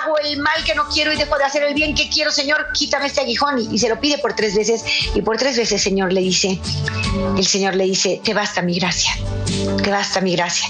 Hago 0.00 0.18
el 0.18 0.38
mal 0.38 0.64
que 0.64 0.74
no 0.74 0.88
quiero 0.88 1.12
y 1.12 1.16
dejo 1.16 1.38
de 1.38 1.44
hacer 1.44 1.62
el 1.62 1.74
bien 1.74 1.94
que 1.94 2.08
quiero, 2.08 2.32
Señor, 2.32 2.66
quítame 2.74 3.11
este 3.12 3.20
aguijón 3.20 3.58
y, 3.70 3.78
se 3.78 3.90
lo 3.90 4.00
pide 4.00 4.16
por 4.16 4.34
tres 4.34 4.54
veces 4.54 4.82
y 5.14 5.20
por 5.20 5.36
tres 5.36 5.58
veces 5.58 5.82
Señor 5.82 6.14
le 6.14 6.22
dice, 6.22 6.58
el 7.36 7.46
Señor 7.46 7.76
le 7.76 7.84
dice, 7.84 8.22
te 8.24 8.32
basta 8.32 8.62
mi 8.62 8.78
gracia, 8.78 9.12
te 9.82 9.90
basta 9.90 10.22
mi 10.22 10.34
gracia. 10.34 10.68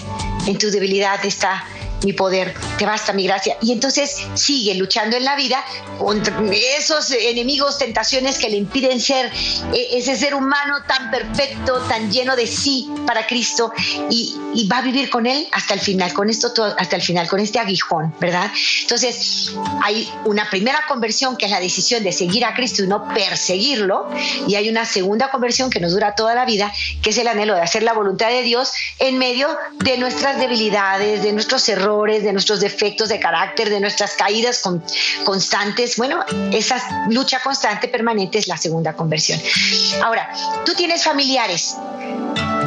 En 0.49 0.59
tu 0.59 0.69
debilidad 0.69 1.25
está 1.25 1.65
mi 2.05 2.13
poder, 2.13 2.55
te 2.79 2.87
basta 2.87 3.13
mi 3.13 3.25
gracia. 3.25 3.57
Y 3.61 3.73
entonces 3.73 4.17
sigue 4.35 4.75
luchando 4.75 5.17
en 5.17 5.25
la 5.25 5.37
vida 5.37 5.65
contra 5.99 6.35
esos 6.79 7.11
enemigos, 7.11 7.79
tentaciones 7.79 8.39
que 8.39 8.49
le 8.49 8.57
impiden 8.57 9.01
ser 9.01 9.31
e, 9.73 9.99
ese 9.99 10.17
ser 10.17 10.35
humano 10.35 10.77
tan 10.87 11.11
perfecto, 11.11 11.79
tan 11.89 12.11
lleno 12.11 12.37
de 12.37 12.47
sí 12.47 12.89
para 13.07 13.27
Cristo 13.27 13.73
y, 14.11 14.37
va 14.71 14.79
a 14.79 14.83
vivir 14.83 15.11
con 15.11 15.27
él 15.27 15.49
hasta 15.53 15.75
el 15.75 15.81
final, 15.81 16.13
con 16.15 16.31
esto 16.31 16.53
todo, 16.53 16.75
hasta 16.79 16.97
el 16.97 17.03
final, 17.03 17.29
con 17.29 17.41
este 17.41 17.59
aguijón, 17.59 18.15
¿verdad? 18.21 18.51
Entonces 18.83 19.53
hay 19.83 20.09
una 20.25 20.49
primera 20.49 20.85
conversión 20.89 21.37
que 21.37 21.47
es 21.47 21.51
la 21.51 21.61
decisión 21.61 22.03
de 22.05 22.13
seguir 22.13 22.45
a 22.45 22.55
Cristo 22.55 22.83
y 22.83 22.87
no 22.87 23.09
perseguirlo 23.13 24.09
y 24.47 24.55
hay 24.55 24.71
una 24.71 24.87
segunda 24.87 25.31
conversión 25.31 25.69
que 25.69 25.81
nos 25.81 25.93
dura 25.93 26.15
toda 26.15 26.35
la 26.35 26.45
vida, 26.45 26.73
que 27.03 27.11
es 27.11 27.19
el 27.19 27.29
anhelo 27.29 27.55
de 27.55 27.61
hacer 27.61 27.83
la 27.83 27.93
voluntad 27.93 28.29
de 28.29 28.43
Dios 28.43 28.73
en 28.99 29.19
medio 29.19 29.49
de 29.81 29.99
nuestras 29.99 30.39
debilidades, 30.39 31.23
de 31.23 31.33
nuestros 31.33 31.69
errores 31.69 31.92
de 32.23 32.33
nuestros 32.33 32.61
defectos 32.61 33.09
de 33.09 33.21
carácter, 33.21 33.69
de 33.69 33.79
nuestras 33.79 34.15
caídas 34.15 34.63
constantes. 35.25 35.97
Bueno, 35.97 36.25
esa 36.53 37.07
lucha 37.11 37.41
constante 37.41 37.89
permanente 37.89 38.39
es 38.39 38.49
la 38.49 38.57
segunda 38.57 38.95
conversión. 38.95 39.39
Ahora, 40.03 40.31
tú 40.65 40.75
tienes 40.75 41.05
familiares 41.05 41.77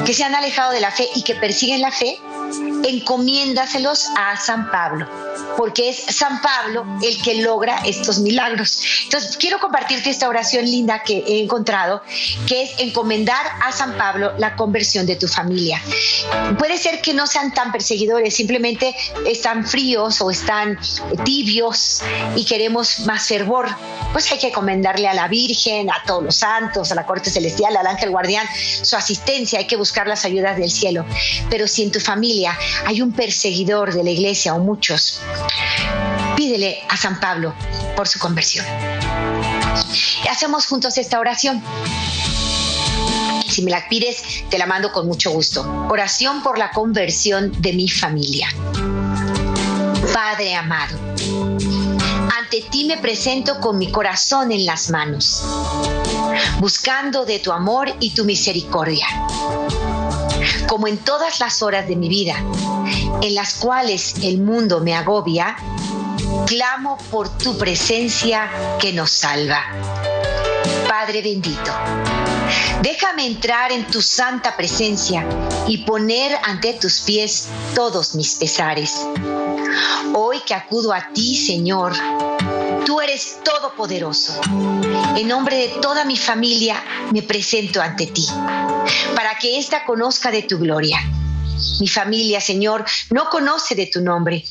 que 0.06 0.14
se 0.14 0.24
han 0.24 0.36
alejado 0.36 0.72
de 0.72 0.80
la 0.80 0.92
fe 0.92 1.08
y 1.16 1.24
que 1.24 1.36
persiguen 1.36 1.82
la 1.82 1.92
fe, 1.92 2.20
encomiéndaselos 2.84 4.08
a 4.16 4.38
San 4.38 4.70
Pablo, 4.72 5.08
porque 5.58 5.90
es 5.90 5.98
San 5.98 6.42
Pablo 6.42 6.86
el 7.02 7.22
que 7.22 7.42
logra 7.42 7.78
estos 7.86 8.20
milagros. 8.20 8.80
Entonces, 9.04 9.38
quiero 9.38 9.60
compartirte 9.60 10.10
esta 10.10 10.30
oración 10.30 10.66
linda 10.66 11.04
que 11.04 11.24
he 11.28 11.42
encontrado, 11.42 12.02
que 12.48 12.64
es 12.64 12.72
encomendar 12.78 13.46
a 13.64 13.72
San 13.72 13.98
Pablo 13.98 14.34
la 14.38 14.56
conversión 14.56 15.06
de 15.06 15.16
tu 15.16 15.28
familia. 15.28 15.82
Puede 16.60 16.78
ser 16.78 17.02
que 17.02 17.14
no 17.14 17.28
sean 17.28 17.54
tan 17.54 17.72
perseguidores, 17.72 18.36
simplemente 18.36 18.96
están 19.26 19.66
fríos 19.66 20.22
o 20.22 20.30
están 20.30 20.78
tibios 21.24 22.02
y 22.36 22.46
queremos 22.46 23.00
más 23.02 23.28
fervor. 23.28 23.68
Pues 24.12 24.32
hay 24.32 24.40
que 24.40 24.48
encomendarle 24.48 25.08
a 25.08 25.14
la 25.14 25.28
Virgen, 25.28 25.90
a 25.90 26.02
todos 26.06 26.24
los 26.24 26.36
santos, 26.36 26.92
a 26.92 26.96
la 26.96 27.06
corte 27.06 27.30
celestial, 27.30 27.76
al 27.76 27.88
ángel 27.88 28.12
guardián, 28.12 28.48
su 28.82 28.96
asistencia, 28.96 29.60
hay 29.60 29.68
que 29.68 29.76
buscar 29.76 30.08
las 30.08 30.26
ayudas 30.26 30.58
del 30.58 30.72
cielo. 30.72 31.06
Pero 31.50 31.68
si 31.68 31.84
en 31.84 31.92
tu 31.92 32.00
familia 32.00 32.45
hay 32.86 33.02
un 33.02 33.12
perseguidor 33.12 33.94
de 33.94 34.04
la 34.04 34.10
iglesia 34.12 34.54
o 34.54 34.60
muchos, 34.60 35.22
pídele 36.36 36.84
a 36.90 36.98
San 36.98 37.20
Pablo 37.20 37.54
por 37.96 38.08
su 38.08 38.20
conversión. 38.20 38.66
Hacemos 40.30 40.68
juntos 40.68 40.98
esta 40.98 41.20
oración. 41.20 41.64
Si 43.48 43.62
me 43.62 43.72
la 43.72 43.88
pides, 43.88 44.44
te 44.50 44.58
la 44.58 44.66
mando 44.66 44.92
con 44.92 45.08
mucho 45.08 45.32
gusto. 45.32 45.88
Oración 45.90 46.44
por 46.44 46.58
la 46.58 46.72
conversión 46.72 47.52
de 47.62 47.74
mi 47.74 47.88
familia. 47.88 48.50
Padre 50.14 50.56
amado, 50.56 50.98
ante 52.38 52.62
ti 52.70 52.86
me 52.86 52.98
presento 52.98 53.60
con 53.60 53.78
mi 53.78 53.92
corazón 53.92 54.52
en 54.52 54.66
las 54.66 54.90
manos, 54.90 55.44
buscando 56.60 57.26
de 57.26 57.40
tu 57.40 57.52
amor 57.52 57.94
y 58.00 58.12
tu 58.12 58.26
misericordia 58.26 59.08
como 60.76 60.90
en 60.90 60.98
todas 60.98 61.40
las 61.40 61.62
horas 61.62 61.88
de 61.88 61.96
mi 61.96 62.10
vida, 62.10 62.36
en 63.22 63.34
las 63.34 63.54
cuales 63.54 64.16
el 64.24 64.40
mundo 64.40 64.82
me 64.82 64.94
agobia, 64.94 65.56
clamo 66.48 66.98
por 67.10 67.30
tu 67.38 67.58
presencia 67.58 68.52
que 68.78 68.92
nos 68.92 69.10
salva. 69.10 69.62
Padre 70.86 71.22
bendito, 71.22 71.72
déjame 72.82 73.26
entrar 73.26 73.72
en 73.72 73.88
tu 73.88 74.02
santa 74.02 74.58
presencia 74.58 75.26
y 75.66 75.78
poner 75.86 76.38
ante 76.44 76.74
tus 76.74 77.00
pies 77.00 77.48
todos 77.74 78.14
mis 78.14 78.36
pesares. 78.36 79.08
Hoy 80.14 80.42
que 80.46 80.56
acudo 80.56 80.92
a 80.92 81.08
ti, 81.14 81.38
Señor, 81.38 81.94
tú 82.86 83.00
eres 83.00 83.38
todopoderoso. 83.46 84.42
En 85.16 85.26
nombre 85.26 85.56
de 85.56 85.68
toda 85.82 86.04
mi 86.04 86.18
familia 86.18 86.84
me 87.14 87.22
presento 87.24 87.82
ante 87.82 88.08
ti 88.08 88.28
para 89.16 89.38
que 89.38 89.60
ésta 89.60 89.86
conozca 89.86 90.32
de 90.32 90.44
tu 90.44 90.60
gloria. 90.60 91.00
Mi 91.80 91.88
familia, 91.88 92.42
Señor, 92.42 92.86
no 93.12 93.30
conoce 93.30 93.76
de 93.76 93.88
tu 93.88 94.02
nombre, 94.02 94.44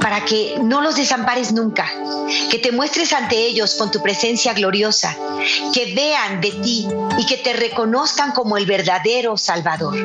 para 0.00 0.24
que 0.24 0.56
no 0.62 0.80
los 0.80 0.96
desampares 0.96 1.52
nunca, 1.52 1.90
que 2.50 2.58
te 2.58 2.72
muestres 2.72 3.12
ante 3.12 3.36
ellos 3.36 3.74
con 3.74 3.90
tu 3.90 4.02
presencia 4.02 4.52
gloriosa, 4.54 5.16
que 5.74 5.94
vean 5.94 6.40
de 6.40 6.52
ti 6.52 6.86
y 7.18 7.26
que 7.26 7.38
te 7.38 7.52
reconozcan 7.52 8.32
como 8.32 8.56
el 8.56 8.66
verdadero 8.66 9.36
Salvador. 9.36 9.96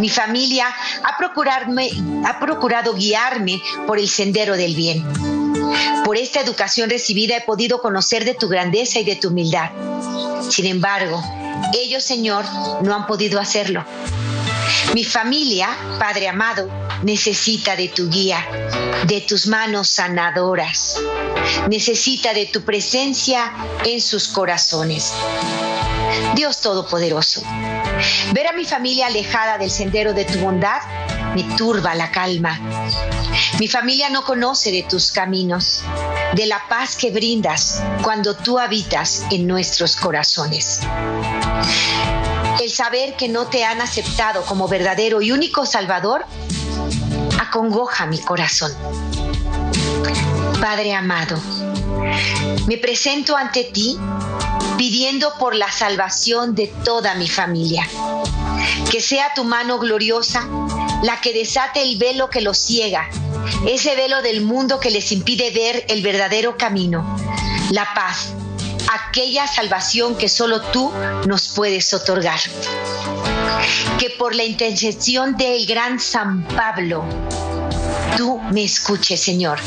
Mi 0.00 0.08
familia 0.08 0.66
ha, 1.02 2.28
ha 2.28 2.40
procurado 2.40 2.94
guiarme 2.94 3.62
por 3.86 3.98
el 3.98 4.08
sendero 4.08 4.56
del 4.56 4.74
bien. 4.74 5.04
Por 6.04 6.16
esta 6.16 6.40
educación 6.40 6.90
recibida 6.90 7.36
he 7.36 7.42
podido 7.42 7.80
conocer 7.80 8.24
de 8.24 8.34
tu 8.34 8.48
grandeza 8.48 8.98
y 8.98 9.04
de 9.04 9.16
tu 9.16 9.28
humildad. 9.28 9.70
Sin 10.48 10.66
embargo, 10.66 11.22
ellos, 11.74 12.04
Señor, 12.04 12.44
no 12.82 12.94
han 12.94 13.06
podido 13.06 13.40
hacerlo. 13.40 13.84
Mi 14.94 15.04
familia, 15.04 15.68
Padre 15.98 16.28
amado, 16.28 16.68
necesita 17.02 17.76
de 17.76 17.88
tu 17.88 18.08
guía, 18.08 18.44
de 19.06 19.20
tus 19.20 19.46
manos 19.46 19.88
sanadoras. 19.88 20.96
Necesita 21.68 22.34
de 22.34 22.46
tu 22.46 22.62
presencia 22.62 23.52
en 23.84 24.00
sus 24.00 24.28
corazones. 24.28 25.14
Dios 26.34 26.60
Todopoderoso, 26.60 27.42
ver 28.32 28.48
a 28.48 28.52
mi 28.52 28.64
familia 28.64 29.06
alejada 29.06 29.58
del 29.58 29.70
sendero 29.70 30.12
de 30.12 30.24
tu 30.24 30.38
bondad 30.40 30.80
me 31.34 31.44
turba 31.56 31.94
la 31.94 32.10
calma. 32.10 32.58
Mi 33.58 33.68
familia 33.68 34.10
no 34.10 34.24
conoce 34.24 34.72
de 34.72 34.82
tus 34.82 35.12
caminos, 35.12 35.84
de 36.34 36.46
la 36.46 36.62
paz 36.68 36.96
que 36.96 37.10
brindas 37.10 37.82
cuando 38.02 38.36
tú 38.36 38.58
habitas 38.58 39.24
en 39.30 39.46
nuestros 39.46 39.96
corazones. 39.96 40.80
El 42.60 42.70
saber 42.70 43.16
que 43.16 43.28
no 43.28 43.46
te 43.46 43.64
han 43.64 43.80
aceptado 43.80 44.42
como 44.42 44.68
verdadero 44.68 45.22
y 45.22 45.32
único 45.32 45.66
Salvador 45.66 46.24
acongoja 47.40 48.06
mi 48.06 48.18
corazón. 48.18 48.72
Padre 50.60 50.94
amado, 50.94 51.40
me 52.66 52.76
presento 52.76 53.36
ante 53.36 53.64
ti 53.64 53.98
pidiendo 54.76 55.34
por 55.38 55.54
la 55.54 55.70
salvación 55.70 56.54
de 56.54 56.68
toda 56.84 57.14
mi 57.14 57.28
familia. 57.28 57.88
Que 58.90 59.00
sea 59.00 59.32
tu 59.34 59.44
mano 59.44 59.78
gloriosa 59.78 60.46
la 61.02 61.20
que 61.20 61.32
desate 61.32 61.82
el 61.82 61.96
velo 61.96 62.28
que 62.28 62.40
los 62.40 62.58
ciega, 62.58 63.08
ese 63.66 63.94
velo 63.96 64.22
del 64.22 64.42
mundo 64.42 64.80
que 64.80 64.90
les 64.90 65.12
impide 65.12 65.50
ver 65.50 65.84
el 65.88 66.02
verdadero 66.02 66.56
camino, 66.56 67.16
la 67.70 67.88
paz, 67.94 68.34
aquella 68.90 69.46
salvación 69.46 70.16
que 70.16 70.28
solo 70.28 70.60
tú 70.60 70.92
nos 71.26 71.48
puedes 71.48 71.92
otorgar. 71.94 72.40
Que 73.98 74.10
por 74.10 74.34
la 74.34 74.44
intercesión 74.44 75.36
del 75.36 75.66
gran 75.66 76.00
San 76.00 76.42
Pablo, 76.48 77.04
tú 78.16 78.38
me 78.52 78.64
escuches, 78.64 79.20
Señor. 79.20 79.58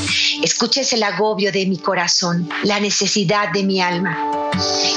Escuches 0.41 0.93
el 0.93 1.03
agobio 1.03 1.51
de 1.51 1.65
mi 1.65 1.77
corazón, 1.77 2.50
la 2.63 2.79
necesidad 2.79 3.51
de 3.51 3.63
mi 3.63 3.81
alma 3.81 4.51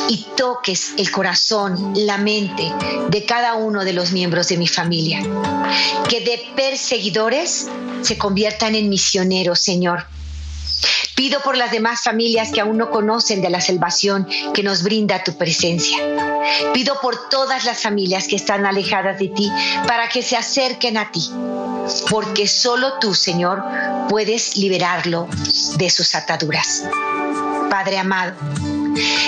y 0.08 0.26
toques 0.36 0.92
el 0.98 1.10
corazón, 1.10 1.92
la 1.96 2.18
mente 2.18 2.72
de 3.10 3.24
cada 3.24 3.54
uno 3.54 3.84
de 3.84 3.92
los 3.92 4.12
miembros 4.12 4.48
de 4.48 4.56
mi 4.56 4.68
familia. 4.68 5.22
Que 6.08 6.20
de 6.20 6.42
perseguidores 6.54 7.68
se 8.02 8.18
conviertan 8.18 8.74
en 8.74 8.88
misioneros, 8.88 9.60
Señor. 9.60 10.06
Pido 11.14 11.40
por 11.40 11.56
las 11.56 11.70
demás 11.70 12.02
familias 12.02 12.50
que 12.52 12.60
aún 12.60 12.76
no 12.76 12.90
conocen 12.90 13.40
de 13.40 13.48
la 13.48 13.62
salvación 13.62 14.28
que 14.52 14.62
nos 14.62 14.82
brinda 14.82 15.24
tu 15.24 15.36
presencia. 15.38 15.96
Pido 16.74 17.00
por 17.00 17.30
todas 17.30 17.64
las 17.64 17.82
familias 17.82 18.28
que 18.28 18.36
están 18.36 18.66
alejadas 18.66 19.18
de 19.18 19.28
ti 19.28 19.50
para 19.86 20.08
que 20.08 20.22
se 20.22 20.36
acerquen 20.36 20.98
a 20.98 21.10
ti, 21.10 21.22
porque 22.10 22.46
solo 22.46 22.98
tú, 23.00 23.14
Señor, 23.14 23.62
puedes 24.08 24.56
liberarlo 24.56 25.28
de 25.76 25.90
sus 25.90 26.14
ataduras. 26.14 26.84
Padre 27.70 27.98
amado, 27.98 28.34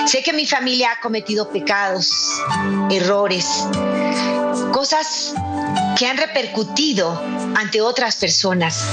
sé 0.06 0.22
que 0.22 0.32
mi 0.32 0.46
familia 0.46 0.92
ha 0.92 1.00
cometido 1.00 1.50
pecados, 1.50 2.12
errores, 2.90 3.66
cosas 4.72 5.34
que 5.98 6.06
han 6.06 6.16
repercutido 6.16 7.20
ante 7.56 7.80
otras 7.80 8.14
personas, 8.16 8.86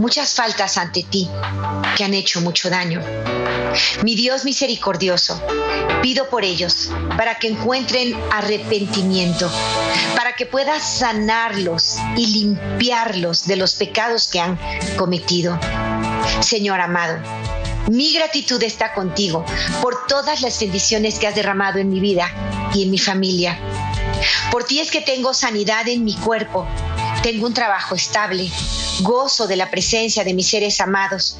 muchas 0.00 0.34
faltas 0.34 0.78
ante 0.78 1.02
ti 1.02 1.28
que 1.96 2.04
han 2.04 2.14
hecho 2.14 2.40
mucho 2.40 2.70
daño. 2.70 3.02
Mi 4.04 4.14
Dios 4.14 4.44
misericordioso, 4.44 5.42
pido 6.00 6.28
por 6.28 6.44
ellos 6.44 6.92
para 7.16 7.40
que 7.40 7.48
encuentren 7.48 8.16
arrepentimiento, 8.30 9.50
para 10.14 10.36
que 10.36 10.46
puedas 10.46 10.98
sanarlos 10.98 11.96
y 12.16 12.26
limpiarlos 12.26 13.44
de 13.46 13.56
los 13.56 13.74
pecados 13.74 14.28
que 14.28 14.38
han 14.38 14.56
cometido. 14.96 15.58
Señor 16.40 16.80
amado, 16.80 17.18
mi 17.90 18.12
gratitud 18.12 18.62
está 18.62 18.94
contigo 18.94 19.44
por 19.82 20.06
todas 20.06 20.42
las 20.42 20.60
bendiciones 20.60 21.18
que 21.18 21.26
has 21.26 21.34
derramado 21.34 21.80
en 21.80 21.88
mi 21.88 21.98
vida 21.98 22.30
y 22.74 22.84
en 22.84 22.92
mi 22.92 22.98
familia. 22.98 23.58
Por 24.50 24.64
ti 24.64 24.80
es 24.80 24.90
que 24.90 25.00
tengo 25.00 25.34
sanidad 25.34 25.88
en 25.88 26.04
mi 26.04 26.14
cuerpo, 26.14 26.66
tengo 27.22 27.46
un 27.46 27.54
trabajo 27.54 27.94
estable, 27.94 28.50
gozo 29.00 29.46
de 29.46 29.56
la 29.56 29.70
presencia 29.70 30.24
de 30.24 30.34
mis 30.34 30.48
seres 30.48 30.80
amados 30.80 31.36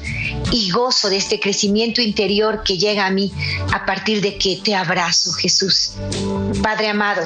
y 0.51 0.69
gozo 0.71 1.09
de 1.09 1.17
este 1.17 1.39
crecimiento 1.39 2.01
interior 2.01 2.63
que 2.63 2.77
llega 2.77 3.05
a 3.05 3.11
mí 3.11 3.31
a 3.73 3.85
partir 3.85 4.21
de 4.21 4.37
que 4.37 4.57
te 4.63 4.75
abrazo, 4.75 5.31
Jesús. 5.33 5.93
Padre 6.61 6.89
amado, 6.89 7.25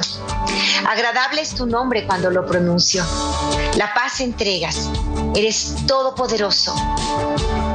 agradable 0.87 1.41
es 1.41 1.53
tu 1.55 1.65
nombre 1.65 2.05
cuando 2.05 2.29
lo 2.29 2.45
pronuncio. 2.45 3.05
La 3.75 3.93
paz 3.93 4.21
entregas, 4.21 4.89
eres 5.35 5.75
todopoderoso, 5.87 6.75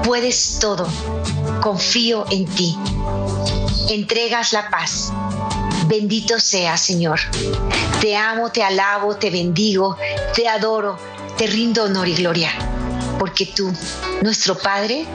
puedes 0.05 0.59
todo, 0.61 0.89
confío 1.61 2.25
en 2.31 2.47
ti. 2.47 2.77
Entregas 3.89 4.53
la 4.53 4.69
paz. 4.71 5.13
Bendito 5.89 6.39
sea, 6.39 6.77
Señor. 6.77 7.19
Te 8.01 8.15
amo, 8.15 8.53
te 8.53 8.63
alabo, 8.63 9.17
te 9.17 9.31
bendigo, 9.31 9.97
te 10.35 10.47
adoro, 10.47 10.99
te 11.39 11.47
rindo 11.47 11.85
honor 11.85 12.07
y 12.07 12.15
gloria, 12.15 12.51
porque 13.19 13.47
tú, 13.47 13.73
nuestro 14.21 14.57
Padre, 14.59 15.07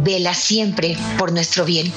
vela 0.00 0.34
siempre 0.34 0.96
por 1.16 1.32
nuestro 1.32 1.64
bien. 1.64 1.90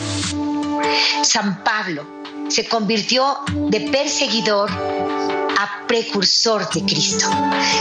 San 1.22 1.66
Pablo 1.66 2.06
se 2.48 2.66
convirtió 2.66 3.40
de 3.70 3.82
perseguidor 3.82 4.72
a 4.72 5.86
precursor 5.86 6.70
de 6.72 6.82
Cristo. 6.84 7.30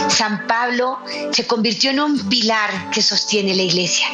San 0.09 0.49
Pablo 0.49 0.99
se 1.31 1.47
convirtió 1.47 1.91
en 1.91 2.01
un 2.01 2.29
pilar 2.29 2.91
que 2.91 3.01
sostiene 3.01 3.55
la 3.55 3.63
iglesia. 3.63 4.09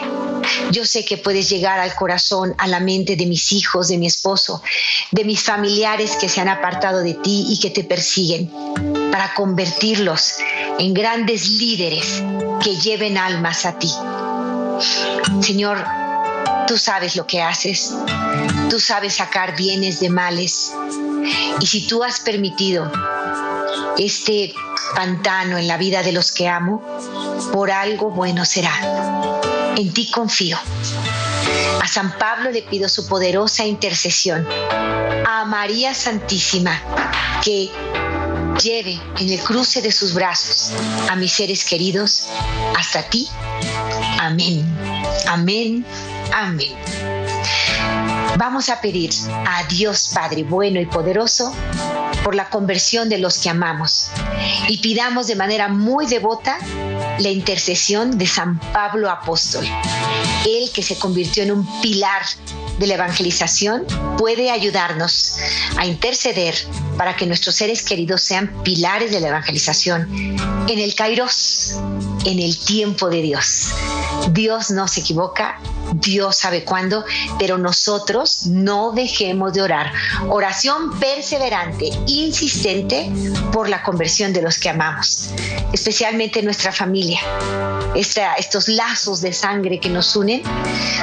Yo 0.71 0.85
sé 0.85 1.05
que 1.05 1.19
puedes 1.19 1.49
llegar 1.49 1.79
al 1.79 1.95
corazón, 1.95 2.55
a 2.59 2.67
la 2.67 2.81
mente 2.81 3.17
de 3.17 3.27
mis 3.27 3.53
hijos, 3.53 3.89
de 3.89 3.99
mi 3.99 4.07
esposo, 4.07 4.63
de 5.11 5.25
mis 5.25 5.43
familiares 5.43 6.17
que 6.21 6.29
se 6.29 6.41
han 6.41 6.49
apartado 6.49 7.01
de 7.01 7.15
ti 7.15 7.47
y 7.49 7.59
que 7.59 7.71
te 7.71 7.85
persiguen, 7.85 8.51
para 9.11 9.35
convertirlos 9.35 10.37
en 10.79 10.95
grandes 10.95 11.49
líderes 11.49 12.23
que 12.63 12.77
lleven 12.77 13.19
almas 13.19 13.67
a 13.67 13.79
ti. 13.79 13.91
Señor, 15.41 15.85
tú 16.67 16.77
sabes 16.79 17.17
lo 17.17 17.27
que 17.27 17.43
haces, 17.43 17.95
tú 18.71 18.79
sabes 18.79 19.15
sacar 19.15 19.57
bienes 19.57 20.01
de 20.01 20.11
males. 20.11 20.73
Y 21.61 21.67
si 21.67 21.87
tú 21.87 22.05
has 22.05 22.21
permitido 22.21 22.91
este 23.97 24.55
pantano 24.95 25.59
en 25.59 25.67
la 25.67 25.77
vida 25.77 26.03
de 26.03 26.13
los 26.13 26.33
que 26.33 26.49
amo, 26.49 26.83
por 27.53 27.71
algo 27.71 28.11
bueno 28.11 28.45
será. 28.45 29.48
En 29.79 29.93
ti 29.93 30.11
confío. 30.11 30.59
A 31.81 31.87
San 31.87 32.11
Pablo 32.19 32.51
le 32.51 32.63
pido 32.63 32.89
su 32.89 33.07
poderosa 33.07 33.65
intercesión. 33.65 34.45
A 35.25 35.45
María 35.45 35.95
Santísima, 35.95 36.83
que 37.45 37.71
lleve 38.61 39.01
en 39.21 39.31
el 39.31 39.39
cruce 39.39 39.81
de 39.81 39.93
sus 39.93 40.15
brazos 40.15 40.73
a 41.09 41.15
mis 41.15 41.33
seres 41.33 41.65
queridos 41.65 42.25
hasta 42.77 43.09
ti. 43.09 43.29
Amén. 44.19 44.67
Amén. 45.29 45.87
Amén. 46.35 46.75
Vamos 48.37 48.71
a 48.71 48.81
pedir 48.81 49.11
a 49.31 49.63
Dios 49.69 50.11
Padre 50.13 50.43
bueno 50.43 50.81
y 50.81 50.87
poderoso 50.87 51.55
por 52.25 52.35
la 52.35 52.51
conversión 52.51 53.09
de 53.09 53.19
los 53.19 53.39
que 53.39 53.49
amamos 53.49 54.11
y 54.67 54.79
pidamos 54.79 55.29
de 55.29 55.37
manera 55.37 55.69
muy 55.69 56.07
devota 56.07 56.59
la 57.19 57.31
intercesión 57.31 58.19
de 58.19 58.27
San 58.27 58.59
Pablo 58.73 59.11
Apóstol, 59.11 59.67
él 60.47 60.71
que 60.73 60.83
se 60.83 60.99
convirtió 60.99 61.43
en 61.43 61.53
un 61.53 61.81
pilar 61.81 62.23
de 62.79 62.87
la 62.87 62.95
evangelización, 62.95 63.85
puede 64.17 64.51
ayudarnos 64.51 65.37
a 65.77 65.87
interceder 65.87 66.55
para 66.97 67.17
que 67.17 67.27
nuestros 67.27 67.57
seres 67.57 67.83
queridos 67.83 68.23
sean 68.23 68.63
pilares 68.63 69.11
de 69.11 69.21
la 69.21 69.29
evangelización 69.29 70.09
en 70.69 70.79
el 70.79 70.95
Kairos, 70.95 71.77
en 72.25 72.39
el 72.39 72.57
tiempo 72.59 73.09
de 73.09 73.23
Dios. 73.23 73.73
Dios 74.33 74.71
no 74.71 74.89
se 74.89 75.01
equivoca, 75.01 75.59
Dios 75.95 76.37
sabe 76.37 76.65
cuándo, 76.65 77.05
pero 77.39 77.59
nosotros 77.59 78.47
no 78.47 78.93
dejemos 78.93 79.53
de 79.53 79.63
orar. 79.63 79.93
Oración 80.29 80.99
perseverante, 80.99 81.91
insistente 82.07 83.11
por 83.53 83.69
la 83.69 83.83
conversión 83.83 84.33
de 84.33 84.43
los 84.43 84.59
que 84.59 84.69
amamos, 84.69 85.31
especialmente 85.73 86.43
nuestra 86.43 86.73
familia. 86.73 87.21
estos 87.95 88.69
lazos 88.69 89.21
de 89.21 89.33
sangre 89.33 89.81
que 89.81 89.89
nos 89.89 90.15
unen 90.15 90.43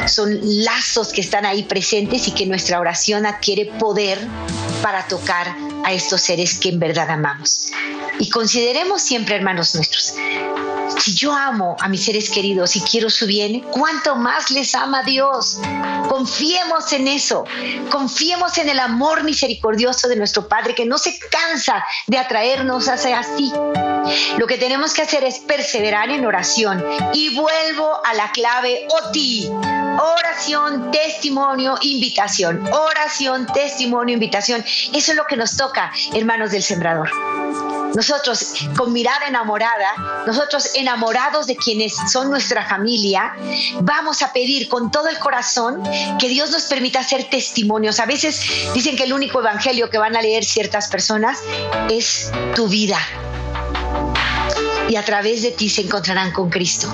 son 0.08 0.38
lazos 0.42 1.12
que 1.12 1.22
están 1.22 1.46
ahí 1.46 1.64
presentes 1.64 2.28
y 2.28 2.32
que 2.32 2.46
nuestra 2.46 2.80
oración 2.80 3.26
adquiere 3.26 3.66
poder 3.80 4.20
para 4.82 5.08
tocar 5.08 5.56
a 5.84 5.94
estos 5.94 6.22
seres 6.22 6.60
que 6.60 6.70
en 6.70 6.80
verdad 6.80 7.10
amamos. 7.10 7.72
Y 8.20 8.30
consideremos 8.30 9.02
siempre, 9.02 9.36
hermanos 9.36 9.76
nuestros, 9.76 10.16
si 11.00 11.14
yo 11.14 11.34
amo 11.34 11.76
a 11.80 11.88
mis 11.88 12.06
seres 12.06 12.30
queridos 12.30 12.76
y 12.76 12.82
quiero 12.82 13.10
su 13.10 13.26
bien, 13.26 13.62
¿cuánto 13.72 14.16
más 14.16 14.50
les 14.52 14.74
ama 14.76 15.04
Dios? 15.04 15.60
Confiemos 16.08 16.92
en 16.94 17.08
eso, 17.08 17.46
confiemos 17.90 18.58
en 18.58 18.70
el 18.70 18.80
amor 18.80 19.24
misericordioso 19.24 20.08
de 20.08 20.16
nuestro 20.16 20.48
Padre 20.48 20.76
que 20.76 20.86
no 20.86 20.98
se 20.98 21.18
cansa 21.30 21.84
de 22.08 22.18
atraernos 22.18 22.88
hacia 22.88 23.20
así. 23.20 23.52
Lo 24.38 24.48
que 24.48 24.58
tenemos 24.58 24.94
que 24.94 25.02
hacer 25.02 25.24
es 25.24 25.40
perseverar 25.40 26.10
en 26.10 26.26
oración 26.26 26.84
y 27.14 27.36
vuelvo 27.36 28.06
a 28.06 28.14
la 28.14 28.32
clave 28.32 28.88
OTI. 28.90 29.50
Oración, 29.98 30.92
testimonio, 30.92 31.76
invitación. 31.82 32.68
Oración, 32.72 33.48
testimonio, 33.54 34.14
invitación. 34.14 34.64
Eso 34.94 35.12
es 35.12 35.16
lo 35.16 35.26
que 35.26 35.38
nos 35.38 35.58
toca, 35.58 35.92
hermanos 36.14 36.52
del 36.52 36.64
Sembrador 36.64 37.10
nosotros 37.96 38.54
con 38.78 38.94
mirada 38.94 39.28
enamorada, 39.28 40.24
nosotros 40.28 40.70
enamorados 40.76 41.48
de 41.48 41.56
quienes 41.56 41.96
son 42.12 42.30
nuestra 42.30 42.66
familia, 42.68 43.36
vamos 43.82 44.22
a 44.22 44.32
pedir 44.34 44.68
con 44.70 44.92
todo 44.92 45.08
el 45.08 45.18
corazón 45.20 45.82
que 46.20 46.30
Dios 46.30 46.52
nos 46.52 46.64
permita 46.64 47.04
ser 47.04 47.30
testimonios. 47.30 48.00
A 48.00 48.06
veces 48.06 48.42
dicen 48.74 48.96
que 48.96 49.04
el 49.04 49.14
único 49.14 49.40
evangelio 49.40 49.90
que 49.90 49.98
van 49.98 50.16
a 50.16 50.22
leer 50.22 50.44
ciertas 50.44 50.88
personas 50.88 51.40
es 51.90 52.32
tu 52.56 52.68
vida. 52.68 53.00
Y 54.90 54.96
a 54.96 55.04
través 55.04 55.42
de 55.42 55.52
ti 55.52 55.70
se 55.70 55.82
encontrarán 55.82 56.32
con 56.32 56.50
Cristo. 56.50 56.94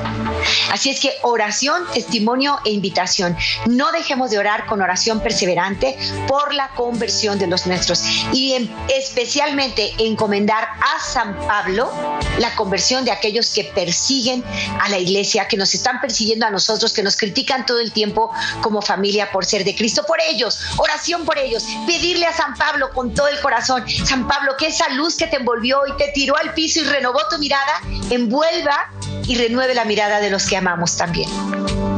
Así 0.71 0.89
es 0.89 0.99
que 0.99 1.13
oración, 1.23 1.84
testimonio 1.93 2.60
e 2.65 2.71
invitación. 2.71 3.36
No 3.67 3.91
dejemos 3.91 4.32
de 4.32 4.38
orar 4.38 4.65
con 4.65 4.82
oración 4.82 5.19
perseverante 5.21 5.97
por 6.27 6.54
la 6.54 6.69
conversión 6.69 7.39
de 7.39 7.47
los 7.47 7.67
nuestros 7.67 8.04
y 8.34 8.69
especialmente 8.93 9.93
encomendar 9.97 10.63
a 10.63 11.04
San 11.04 11.36
Pablo 11.47 11.91
la 12.39 12.56
conversión 12.56 13.06
de 13.06 13.12
aquellos 13.12 13.51
que 13.54 13.65
persiguen 13.65 14.43
a 14.80 14.89
la 14.89 14.97
iglesia, 14.97 15.47
que 15.47 15.58
nos 15.58 15.73
están 15.73 15.99
persiguiendo 16.01 16.45
a 16.45 16.49
nosotros, 16.49 16.93
que 16.93 17.04
nos 17.04 17.17
critican 17.17 17.65
todo 17.65 17.80
el 17.80 17.91
tiempo 17.91 18.32
como 18.62 18.82
familia 18.82 19.32
por 19.32 19.45
ser 19.45 19.63
de 19.63 19.75
Cristo. 19.75 20.04
Por 20.06 20.19
ellos, 20.21 20.60
oración 20.77 21.25
por 21.25 21.38
ellos, 21.38 21.65
pedirle 21.86 22.25
a 22.25 22.34
San 22.34 22.56
Pablo 22.56 22.89
con 22.91 23.13
todo 23.13 23.27
el 23.27 23.39
corazón, 23.41 23.84
San 24.06 24.27
Pablo, 24.27 24.56
que 24.58 24.67
esa 24.67 24.89
luz 24.89 25.15
que 25.15 25.27
te 25.27 25.38
envolvió 25.38 25.82
y 25.88 25.97
te 25.97 26.12
tiró 26.13 26.38
al 26.38 26.54
piso 26.54 26.80
y 26.80 26.84
renovó 26.84 27.19
tu 27.30 27.38
mirada, 27.38 27.81
envuelva 28.10 28.91
y 29.28 29.36
renueve 29.36 29.74
la 29.74 29.86
mirada 29.86 30.20
de 30.20 30.30
los 30.30 30.48
que 30.48 30.58
amamos 30.58 30.98
también. 30.98 31.30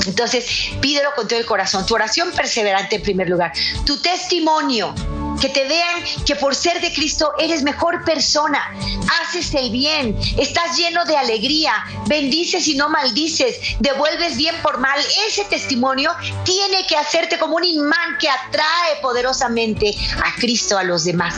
Entonces, 0.06 0.46
pídelo 0.82 1.10
con 1.16 1.28
todo 1.28 1.40
el 1.40 1.46
corazón. 1.46 1.86
Tu 1.86 1.96
oración 1.96 2.32
perseverante 2.32 2.98
en 2.98 3.04
primer 3.04 3.30
lugar. 3.30 3.54
Tu 3.86 3.98
testimonio 4.02 4.94
que 5.42 5.50
te 5.50 5.68
vean 5.68 6.04
que 6.26 6.36
por 6.36 6.56
ser 6.56 6.80
de 6.80 6.94
Cristo 6.94 7.34
eres 7.38 7.64
mejor 7.64 8.06
persona, 8.06 8.62
haces 9.22 9.54
el 9.54 9.72
bien, 9.72 10.18
estás 10.38 10.78
lleno 10.78 11.04
de 11.06 11.18
alegría, 11.18 11.74
bendices 12.08 12.68
y 12.68 12.76
no 12.76 12.90
maldices, 12.90 13.58
devuelves 13.80 14.38
bien 14.38 14.56
por 14.62 14.78
mal. 14.78 15.00
Ese 15.28 15.44
testimonio 15.46 16.12
tiene 16.46 16.86
que 16.88 16.96
hacerte 16.96 17.38
como 17.38 17.58
un 17.58 17.66
imán 17.66 18.18
que 18.20 18.30
atrae 18.30 19.02
poderosamente 19.02 19.94
a 20.24 20.34
Cristo 20.40 20.78
a 20.78 20.84
los 20.84 21.04
demás. 21.04 21.36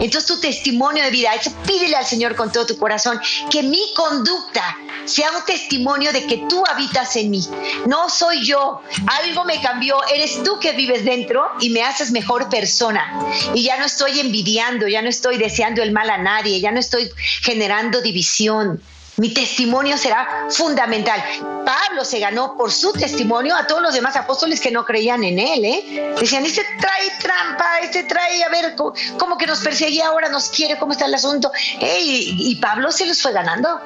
Entonces 0.00 0.26
tu 0.26 0.40
testimonio 0.40 1.04
de 1.04 1.10
vida, 1.10 1.30
pídele 1.66 1.96
al 1.96 2.06
Señor 2.06 2.36
con 2.36 2.52
todo 2.52 2.66
tu 2.66 2.76
corazón, 2.78 3.20
que 3.50 3.62
mi 3.62 3.92
conducta 3.94 4.76
sea 5.04 5.30
un 5.32 5.44
testimonio 5.44 6.12
de 6.12 6.26
que 6.26 6.44
tú 6.48 6.64
habitas 6.66 7.16
en 7.16 7.30
mí. 7.30 7.46
No 7.86 8.08
soy 8.08 8.44
yo, 8.44 8.82
algo 9.06 9.44
me 9.44 9.60
cambió, 9.60 9.96
eres 10.12 10.42
tú 10.42 10.58
que 10.60 10.72
vives 10.72 11.04
dentro 11.04 11.46
y 11.60 11.70
me 11.70 11.82
haces 11.82 12.10
mejor 12.10 12.48
persona. 12.48 13.26
Y 13.54 13.62
ya 13.62 13.78
no 13.78 13.84
estoy 13.84 14.20
envidiando, 14.20 14.88
ya 14.88 15.02
no 15.02 15.08
estoy 15.08 15.38
deseando 15.38 15.82
el 15.82 15.92
mal 15.92 16.10
a 16.10 16.18
nadie, 16.18 16.60
ya 16.60 16.72
no 16.72 16.80
estoy 16.80 17.10
generando 17.42 18.00
división. 18.00 18.82
Mi 19.16 19.32
testimonio 19.32 19.96
será 19.96 20.46
fundamental. 20.50 21.22
Pablo 21.64 22.04
se 22.04 22.18
ganó 22.18 22.56
por 22.56 22.70
su 22.70 22.92
testimonio 22.92 23.56
a 23.56 23.66
todos 23.66 23.82
los 23.82 23.94
demás 23.94 24.14
apóstoles 24.16 24.60
que 24.60 24.70
no 24.70 24.84
creían 24.84 25.24
en 25.24 25.38
él. 25.38 25.64
¿eh? 25.64 26.14
Decían, 26.20 26.44
este 26.44 26.62
trae 26.80 27.10
trampa, 27.20 27.80
este 27.82 28.04
trae, 28.04 28.44
a 28.44 28.48
ver, 28.48 28.74
cómo 29.18 29.38
que 29.38 29.46
nos 29.46 29.60
perseguía 29.60 30.08
ahora, 30.08 30.28
nos 30.28 30.50
quiere, 30.50 30.78
cómo 30.78 30.92
está 30.92 31.06
el 31.06 31.14
asunto. 31.14 31.50
y 31.80 32.54
Pablo 32.56 32.92
se 32.92 33.06
los 33.06 33.20
fue 33.22 33.32
ganando 33.32 33.80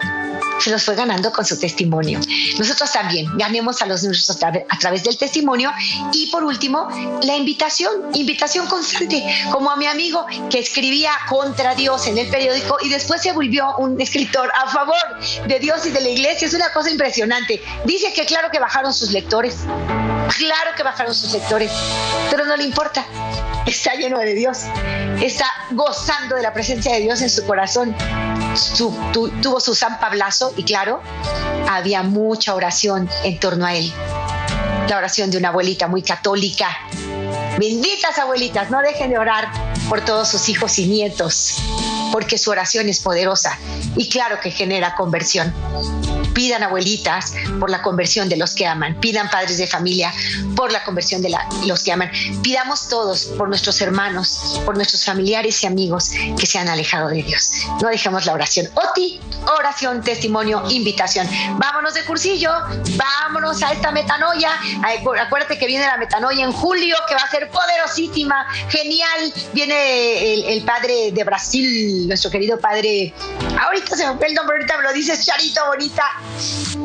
se 0.60 0.70
los 0.70 0.84
fue 0.84 0.94
ganando 0.94 1.32
con 1.32 1.44
su 1.44 1.58
testimonio. 1.58 2.20
Nosotros 2.58 2.92
también 2.92 3.26
ganemos 3.36 3.82
a 3.82 3.86
los 3.86 4.02
nuestros 4.02 4.30
a 4.42 4.78
través 4.78 5.04
del 5.04 5.16
testimonio 5.16 5.72
y 6.12 6.26
por 6.30 6.44
último, 6.44 6.88
la 7.22 7.36
invitación, 7.36 7.92
invitación 8.14 8.66
constante, 8.66 9.24
como 9.50 9.70
a 9.70 9.76
mi 9.76 9.86
amigo 9.86 10.26
que 10.50 10.58
escribía 10.58 11.12
contra 11.28 11.74
Dios 11.74 12.06
en 12.06 12.18
el 12.18 12.28
periódico 12.28 12.76
y 12.82 12.88
después 12.88 13.22
se 13.22 13.32
volvió 13.32 13.76
un 13.78 14.00
escritor 14.00 14.50
a 14.54 14.70
favor 14.70 14.96
de 15.46 15.58
Dios 15.58 15.86
y 15.86 15.90
de 15.90 16.00
la 16.00 16.08
iglesia. 16.08 16.46
Es 16.46 16.54
una 16.54 16.72
cosa 16.72 16.90
impresionante. 16.90 17.62
Dice 17.84 18.12
que 18.12 18.24
claro 18.24 18.48
que 18.50 18.58
bajaron 18.58 18.92
sus 18.92 19.10
lectores, 19.10 19.56
claro 20.36 20.70
que 20.76 20.82
bajaron 20.82 21.14
sus 21.14 21.32
lectores, 21.32 21.70
pero 22.30 22.44
no 22.44 22.56
le 22.56 22.64
importa. 22.64 23.04
Está 23.66 23.94
lleno 23.94 24.18
de 24.18 24.34
Dios, 24.34 24.64
está 25.20 25.46
gozando 25.70 26.36
de 26.36 26.42
la 26.42 26.52
presencia 26.52 26.94
de 26.94 27.00
Dios 27.00 27.20
en 27.20 27.30
su 27.30 27.44
corazón 27.46 27.94
tuvo 29.42 29.60
su 29.60 29.74
San 29.74 29.98
Pablazo 30.00 30.52
y 30.56 30.64
claro, 30.64 31.00
había 31.68 32.02
mucha 32.02 32.54
oración 32.54 33.08
en 33.24 33.38
torno 33.38 33.66
a 33.66 33.74
él. 33.74 33.92
La 34.88 34.96
oración 34.96 35.30
de 35.30 35.38
una 35.38 35.50
abuelita 35.50 35.86
muy 35.86 36.02
católica. 36.02 36.68
Benditas 37.58 38.18
abuelitas, 38.18 38.70
no 38.70 38.80
dejen 38.80 39.10
de 39.10 39.18
orar 39.18 39.48
por 39.88 40.04
todos 40.04 40.28
sus 40.28 40.48
hijos 40.48 40.78
y 40.78 40.86
nietos, 40.86 41.56
porque 42.12 42.38
su 42.38 42.50
oración 42.50 42.88
es 42.88 43.00
poderosa 43.00 43.58
y 43.96 44.08
claro 44.08 44.40
que 44.40 44.50
genera 44.50 44.94
conversión. 44.94 45.54
Pidan 46.34 46.62
abuelitas 46.62 47.34
por 47.58 47.70
la 47.70 47.82
conversión 47.82 48.28
de 48.28 48.36
los 48.36 48.54
que 48.54 48.66
aman. 48.66 48.98
Pidan 49.00 49.30
padres 49.30 49.58
de 49.58 49.66
familia 49.66 50.12
por 50.56 50.72
la 50.72 50.82
conversión 50.84 51.22
de 51.22 51.34
los 51.66 51.82
que 51.82 51.92
aman. 51.92 52.10
Pidamos 52.42 52.88
todos 52.88 53.24
por 53.36 53.48
nuestros 53.48 53.80
hermanos, 53.80 54.60
por 54.64 54.76
nuestros 54.76 55.04
familiares 55.04 55.62
y 55.62 55.66
amigos 55.66 56.10
que 56.38 56.46
se 56.46 56.58
han 56.58 56.68
alejado 56.68 57.08
de 57.08 57.22
Dios. 57.22 57.66
No 57.82 57.88
dejemos 57.88 58.26
la 58.26 58.32
oración. 58.32 58.68
Oti, 58.74 59.20
oración, 59.58 60.02
testimonio, 60.02 60.62
invitación. 60.68 61.28
Vámonos 61.58 61.94
de 61.94 62.04
cursillo, 62.04 62.52
vámonos 62.96 63.62
a 63.62 63.72
esta 63.72 63.90
metanoia. 63.90 64.50
Acuérdate 65.20 65.58
que 65.58 65.66
viene 65.66 65.86
la 65.86 65.96
metanoia 65.96 66.44
en 66.44 66.52
julio, 66.52 66.96
que 67.08 67.14
va 67.14 67.22
a 67.22 67.30
ser 67.30 67.50
poderosísima, 67.50 68.46
genial. 68.68 69.32
Viene 69.52 70.34
el, 70.34 70.44
el 70.44 70.64
padre 70.64 71.12
de 71.12 71.24
Brasil, 71.24 72.06
nuestro 72.08 72.30
querido 72.30 72.58
padre. 72.58 73.14
Ahorita 73.60 73.96
se 73.96 74.06
me 74.06 74.16
fue 74.16 74.28
el 74.28 74.34
nombre, 74.34 74.56
ahorita 74.56 74.76
me 74.78 74.84
lo 74.84 74.92
dices, 74.92 75.24
Charito 75.24 75.60
Bonita. 75.66 76.04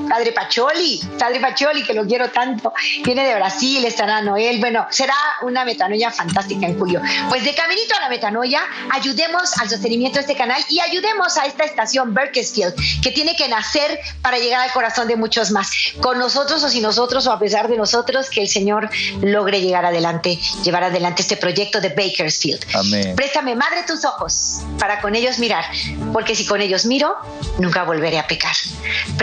Padre 0.10 0.32
Pacholi, 0.32 1.02
Padre 1.17 1.39
Pacholi, 1.39 1.84
que 1.84 1.93
lo 1.93 2.06
quiero 2.06 2.30
tanto, 2.30 2.74
viene 3.04 3.26
de 3.26 3.36
Brasil, 3.36 3.84
estará 3.86 4.21
Noel. 4.21 4.60
Bueno, 4.60 4.86
será 4.89 5.15
una 5.41 5.65
metanoia 5.65 6.12
fantástica 6.12 6.67
en 6.67 6.78
julio. 6.78 7.02
Pues 7.30 7.43
de 7.43 7.54
caminito 7.56 7.95
a 7.95 8.02
la 8.02 8.10
metanoia, 8.10 8.62
ayudemos 8.91 9.58
al 9.58 9.69
sostenimiento 9.69 10.19
de 10.19 10.21
este 10.21 10.36
canal 10.36 10.63
y 10.69 10.80
ayudemos 10.80 11.38
a 11.38 11.45
esta 11.45 11.63
estación 11.63 12.13
Berkesfield, 12.13 12.76
que 13.02 13.12
tiene 13.12 13.36
que 13.36 13.48
nacer 13.48 14.00
para 14.21 14.38
llegar 14.38 14.62
al 14.62 14.71
corazón 14.71 15.08
de 15.08 15.15
muchos 15.15 15.52
más. 15.52 15.71
Con 16.02 16.19
nosotros 16.19 16.63
o 16.63 16.69
sin 16.69 16.84
nosotros 16.84 17.26
o 17.28 17.32
a 17.32 17.39
pesar 17.39 17.67
de 17.67 17.78
nosotros, 17.78 18.30
que 18.30 18.41
el 18.41 18.48
Señor 18.48 18.89
logre 19.21 19.62
llegar 19.62 19.86
adelante, 19.86 20.39
llevar 20.63 20.84
adelante 20.84 21.21
este 21.21 21.38
proyecto 21.38 21.82
de 21.82 21.89
Bakersfield. 21.89 22.65
Amén. 22.74 23.15
Préstame, 23.15 23.56
Madre, 23.56 23.84
tus 23.88 24.06
ojos 24.06 24.62
para 24.80 25.02
con 25.02 25.15
ellos 25.15 25.39
mirar, 25.39 25.65
porque 26.13 26.36
si 26.36 26.45
con 26.45 26.62
ellos 26.62 26.86
miro, 26.86 27.15
nunca 27.60 27.84
volveré 27.84 28.19
a 28.19 28.28
pecar. 28.28 28.56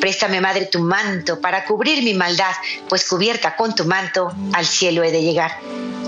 Préstame, 0.00 0.40
Madre, 0.40 0.66
tu 0.66 0.80
manto 0.80 1.40
para 1.40 1.64
cubrir 1.64 2.02
mi 2.02 2.14
maldad, 2.14 2.52
pues 2.88 3.06
cubierta 3.08 3.56
con 3.56 3.74
tu 3.74 3.84
manto 3.84 4.32
al 4.52 4.66
cielo 4.66 5.02
he 5.02 5.10
de 5.10 5.22
llegar. 5.22 5.52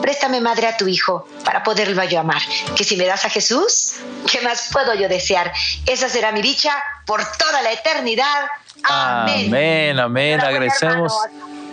Préstame, 0.01 0.41
Madre, 0.41 0.69
a 0.69 0.77
tu 0.77 0.87
Hijo 0.87 1.27
para 1.45 1.63
poderlo 1.63 2.03
yo 2.05 2.21
amar. 2.21 2.41
Que 2.77 2.85
si 2.85 2.97
me 2.97 3.07
das 3.07 3.25
a 3.25 3.31
Jesús, 3.31 3.97
¿qué 4.31 4.41
más 4.43 4.69
puedo 4.73 4.95
yo 4.95 5.09
desear? 5.09 5.53
Esa 5.87 6.09
será 6.09 6.33
mi 6.33 6.43
dicha 6.43 6.73
por 7.07 7.21
toda 7.39 7.63
la 7.63 7.73
eternidad. 7.73 8.47
Amén. 8.85 9.47
Amén, 9.49 9.99
amén. 9.99 10.41
Agradecemos. 10.41 11.13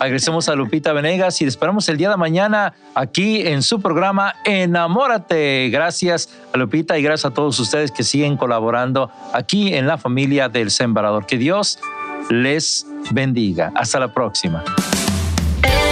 Agradecemos 0.00 0.48
a 0.48 0.54
Lupita 0.54 0.92
Venegas 0.92 1.40
y 1.42 1.44
esperamos 1.44 1.88
el 1.88 1.96
día 1.96 2.10
de 2.10 2.16
mañana 2.16 2.72
aquí 2.94 3.44
en 3.44 3.64
su 3.64 3.80
programa 3.80 4.36
Enamórate. 4.44 5.70
Gracias 5.70 6.28
a 6.52 6.56
Lupita 6.56 6.96
y 6.96 7.02
gracias 7.02 7.32
a 7.32 7.34
todos 7.34 7.58
ustedes 7.58 7.90
que 7.90 8.04
siguen 8.04 8.36
colaborando 8.36 9.10
aquí 9.32 9.74
en 9.74 9.88
la 9.88 9.98
familia 9.98 10.48
del 10.48 10.70
Sembrador. 10.70 11.26
Que 11.26 11.36
Dios 11.36 11.80
les 12.30 12.86
bendiga. 13.10 13.72
Hasta 13.74 14.00
la 14.00 14.12
próxima. 14.12 14.64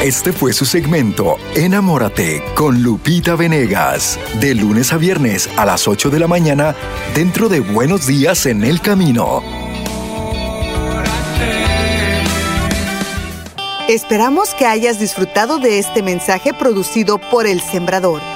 Este 0.02 0.32
fue 0.32 0.52
su 0.52 0.66
segmento 0.66 1.36
Enamórate 1.54 2.42
con 2.54 2.82
Lupita 2.82 3.34
Venegas, 3.34 4.20
de 4.40 4.54
lunes 4.54 4.92
a 4.92 4.98
viernes 4.98 5.48
a 5.56 5.64
las 5.64 5.88
8 5.88 6.10
de 6.10 6.20
la 6.20 6.28
mañana 6.28 6.76
dentro 7.14 7.48
de 7.48 7.60
Buenos 7.60 8.06
Días 8.06 8.46
en 8.46 8.62
el 8.62 8.80
Camino. 8.80 9.42
Esperamos 13.88 14.54
que 14.54 14.66
hayas 14.66 14.98
disfrutado 14.98 15.58
de 15.58 15.78
este 15.78 16.02
mensaje 16.02 16.52
producido 16.52 17.18
por 17.18 17.46
El 17.46 17.60
Sembrador. 17.60 18.35